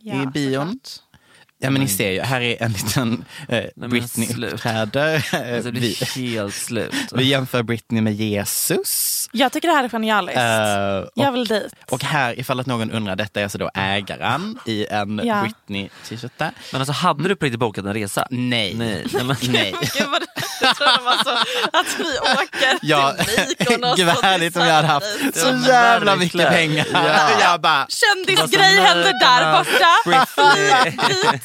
[0.03, 0.79] i bion.
[1.65, 5.15] Ja men ni ser ju, här är en liten eh, Britney uppträder.
[5.15, 6.93] Alltså, det vi, blir helt slut.
[7.15, 9.29] vi jämför Britney med Jesus.
[9.31, 10.39] Jag tycker det här är genialiskt.
[11.15, 11.73] Jag och, vill dit.
[11.89, 15.41] och här, ifall att någon undrar, detta är alltså då ägaren i en Ja.
[15.41, 16.51] Britney t-shirt där.
[16.71, 18.27] Men alltså hade du på riktigt bokat en resa?
[18.31, 18.73] Nej.
[18.73, 19.05] Nej.
[19.13, 19.75] Nej, men, Nej.
[19.81, 20.21] Gud vad
[20.61, 21.29] jag trodde det var så
[21.77, 25.47] att vi åker Ja, till Mykonos gud vad och härligt om jag hade haft så
[25.67, 26.85] jävla mycket pengar.
[26.93, 27.29] Ja.
[27.41, 29.95] Jag bara, Kändisgrej händer där borta.
[30.05, 30.97] Britney.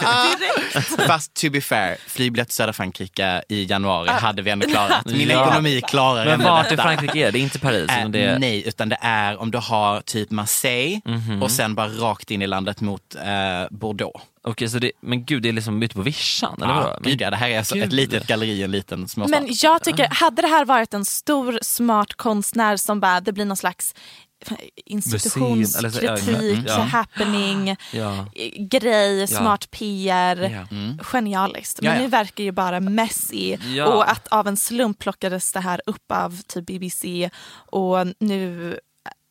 [1.07, 5.07] Fast to be fair, flygbiljett till södra Frankrike i januari hade vi ändå klarat.
[5.07, 5.47] Min Ja.
[5.47, 6.77] ekonomi klarar men vart i.
[6.77, 7.39] Frankrike är det?
[7.39, 7.91] Inte Paris?
[7.91, 8.39] Äh, det.
[8.39, 11.43] Nej, utan det är om du har typ Marseille Mhm.
[11.43, 13.23] och sen bara rakt in i landet mot eh,
[13.71, 14.25] Bordeaux.
[14.43, 16.55] Okej, så det, men gud det är liksom ute på vischan?
[16.63, 16.97] Eller Ja, vadå?
[17.01, 19.41] Men gud, ja, det här är alltså ett litet galleri, en liten småstad.
[19.41, 23.45] Men jag tycker, hade det här varit en stor smart konstnär som bara, det blir
[23.45, 23.95] någon slags
[24.87, 26.81] institutionskritik, eller så- ja, ja.
[26.83, 28.27] happening, Ja.
[28.59, 29.27] grej, Ja.
[29.27, 30.37] smart PR.
[30.51, 30.67] Ja.
[30.71, 30.99] Mm.
[31.13, 31.81] Genialiskt.
[31.83, 32.03] Men Ja, ja.
[32.03, 33.57] nu verkar ju bara messy.
[33.77, 33.87] Ja.
[33.87, 38.71] Och att av en slump plockades det här upp av typ BBC och nu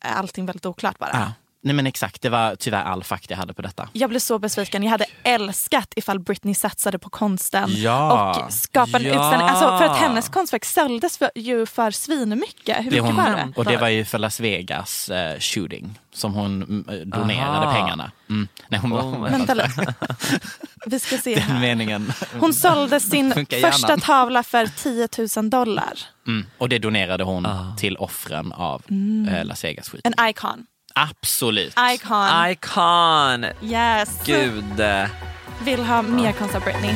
[0.04, 1.32] är allting väldigt oklart bara.
[1.62, 3.88] Nej men exakt, det var tyvärr all fakta jag hade på detta.
[3.92, 4.82] Jag blev så besviken.
[4.82, 8.44] Jag hade älskat ifall Britney satsade på konsten Ja.
[8.46, 9.20] och skapade en Ja.
[9.26, 9.48] utställning.
[9.48, 12.76] Alltså för att hennes konstverk såldes för, ju för svinmycket.
[12.78, 13.52] Hur Det mycket hon, var det?
[13.56, 17.72] och det var ju för Las Vegas eh, shooting som hon mm, eh, donerade Aha.
[17.74, 18.10] pengarna.
[18.30, 18.48] Mm.
[18.68, 19.94] Nej, hon var, Oh Vänta lite.
[20.86, 21.60] Vi ska se Den här.
[21.60, 22.12] meningen.
[22.40, 24.00] Hon sålde sin första hjärnan.
[24.00, 25.08] tavla för 10
[25.42, 25.98] 000 dollar.
[26.26, 26.46] Mm.
[26.58, 27.76] Och det donerade hon Ah.
[27.78, 28.82] till offren av
[29.30, 29.90] eh, Las Vegas.
[29.94, 30.00] Mm.
[30.18, 30.66] En icon.
[30.94, 31.74] Absolut.
[31.94, 32.50] Icon.
[32.50, 33.46] Icon!
[33.62, 34.20] Yes.
[34.24, 34.80] Gud.
[35.64, 36.94] Vill ha mer konst av Britney.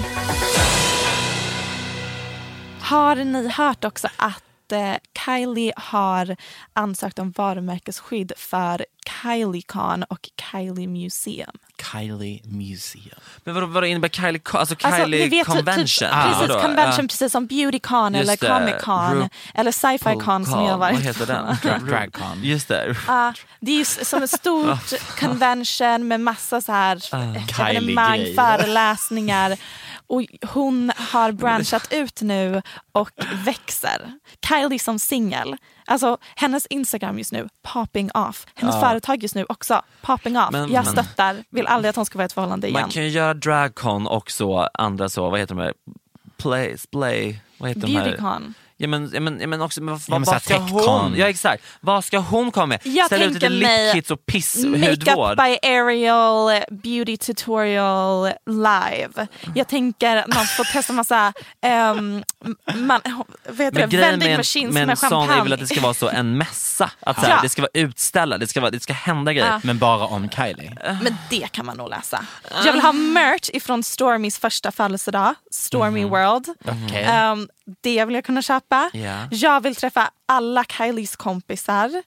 [2.80, 6.36] Har ni hört också att eh, Kylie har
[6.72, 8.86] ansökt om varumärkesskydd för
[9.22, 11.59] KylieCon och Kylie Museum?
[11.82, 13.18] Kylie Museum.
[13.44, 15.86] Men vadå, vadå innebär Kylie, alltså Alltså, Kylie ni vet, typ- Convention?
[15.86, 16.60] Typ, Ah, precis, vadå?
[16.60, 17.08] convention Ja.
[17.08, 18.66] precis som Beautycon Just eller det.
[18.66, 21.46] Comic Con Ru- eller Sci-Fi Con som jag har varit Vad heter den?
[21.46, 22.40] Dra- Dragcon.
[22.42, 22.96] Just det.
[23.06, 27.68] Ja, det är ju som ett stort convention med massa så här Ah.
[27.68, 29.56] evenemang, föreläsningar.
[30.07, 33.11] Och hon har branchat ut nu och
[33.44, 34.12] växer.
[34.48, 35.57] Kylie som singel.
[35.86, 38.46] Alltså hennes Instagram just nu, popping off.
[38.55, 40.50] Hennes företag just nu också, popping off.
[40.52, 42.80] Men- jag men- stöttar, vill aldrig att hon ska vara i ett förhållande igen.
[42.80, 45.74] Man kan ju göra dragcon och så andra så, vad heter de här?
[46.36, 48.55] Play, play, vad heter de här?
[48.76, 51.14] Ja men, ja, men, ja, men också, men vad, Ja, men vad, ska hon?
[51.16, 52.80] Ja exakt, vad ska hon komma med?
[52.84, 55.36] Jag Ställa ut tänker lite lipkits och piss Makeup hudvård?
[55.36, 59.26] by Ariel beauty tutorial live.
[59.54, 61.32] Jag tänker att man får testa massa
[61.96, 62.24] um,
[62.74, 63.00] man,
[63.48, 63.96] vad heter Men det?
[63.96, 65.42] vending med, machines med med en sån är champagne.
[65.42, 67.38] väl att det ska vara så en mässa, att så här, Ja.
[67.42, 69.46] det ska vara utställare, det ska, vara, det ska hända grejer.
[69.48, 69.60] Ja.
[69.64, 70.72] Men bara om Kylie.
[71.02, 72.24] Men det kan man nog läsa.
[72.64, 76.44] Jag vill ha merch ifrån Stormys första födelsedag, Stormy World.
[76.64, 77.30] Okej.
[77.32, 77.48] Um,
[77.80, 78.90] det vill jag kunna köpa.
[78.92, 79.28] Ja.
[79.30, 82.02] Jag vill träffa alla Kylies kompisar.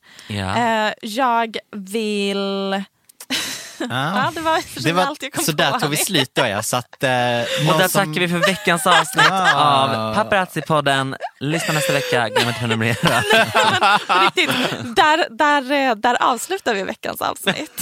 [0.57, 2.83] Eh, jag vill...
[3.89, 5.57] Ja, det var, Det var, allt jag kom så på.
[5.57, 6.63] där tog vi slut då ja.
[6.63, 9.55] Så att, eh, Och där som- tackar vi för veckans avsnitt Ja.
[9.55, 11.15] av Paparazzi-podden.
[11.39, 13.21] Lyssna nästa vecka, glöm inte att prenumerera.
[14.25, 14.49] Riktigt,
[14.95, 17.81] där, där, eh, där avslutar vi veckans avsnitt.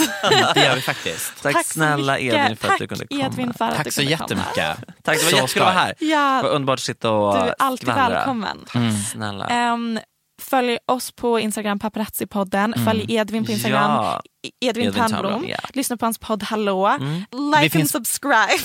[0.54, 1.34] Det gör vi faktiskt.
[1.44, 2.34] Tack, så snälla mycket.
[2.36, 3.22] Edvin för att Tack, du kunde komma.
[3.26, 4.40] Edvin för att Tack du så kunde komma.
[4.40, 4.78] jättemycket.
[5.04, 5.94] Tack, det var Så jättekul att vara här.
[6.00, 8.10] Ja, Det var underbart att sitta och du är alltid skvallra.
[8.16, 8.66] välkommen.
[8.74, 8.82] Tack
[9.12, 9.48] snälla.
[9.48, 10.00] Ehm,
[10.42, 12.86] följ oss på Instagram, paparazzi-podden.
[12.86, 14.22] Följ Edvin på Instagram, Ja.
[14.60, 15.46] Edvin, Edvin Törnblom.
[15.48, 15.58] Ja.
[15.74, 16.88] Lyssna på hans podd Hallå.
[16.88, 17.14] Mm.
[17.16, 17.26] Like
[17.62, 18.64] Vi finns- and subscribe.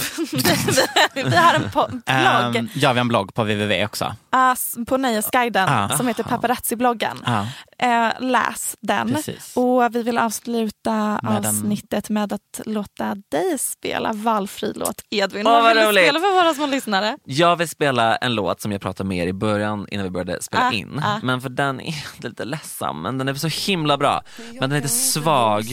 [1.14, 4.14] vi har en po- blogg Um, ja, vi har en blogg på www också.
[4.31, 5.89] ah, s- på Nöjesguiden Ah.
[5.97, 7.22] som heter Paparazzi-bloggen.
[7.26, 7.47] Ja.
[7.78, 9.14] Eh, läs den.
[9.14, 9.53] Precis.
[9.57, 15.03] Och vi vill avsluta Med en- avsnittet med att låta dig spela valfri låt.
[15.11, 17.16] Edvin, Åh, vad vill du spela för våra små lyssnare?
[17.24, 20.43] Jag vill spela en låt som jag pratade med er i början innan vi började
[20.43, 21.01] spela Ah, in.
[21.05, 21.18] ah.
[21.22, 21.95] Men för den är
[22.28, 24.22] lite ledsam, men den är så himla bra.
[24.51, 25.69] Men den är lite svag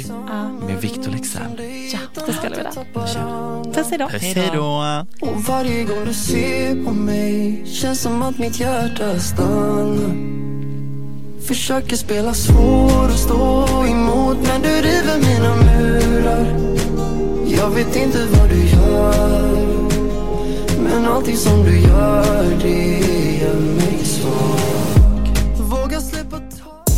[0.68, 1.62] med Victor Leksell.
[1.94, 3.74] Ja, då spelar vi den.
[3.74, 4.08] Puss hejdå.
[4.10, 5.06] Puss hej då.
[5.22, 10.38] Och varje gång du ser på mig Känns som att mitt hjärta stannar
[11.48, 16.46] Försöker spela svår och stå emot Men du river mina murar
[17.48, 19.58] Jag vet inte vad du gör
[20.84, 23.00] Men allting som du gör det
[23.42, 24.77] gör mig taget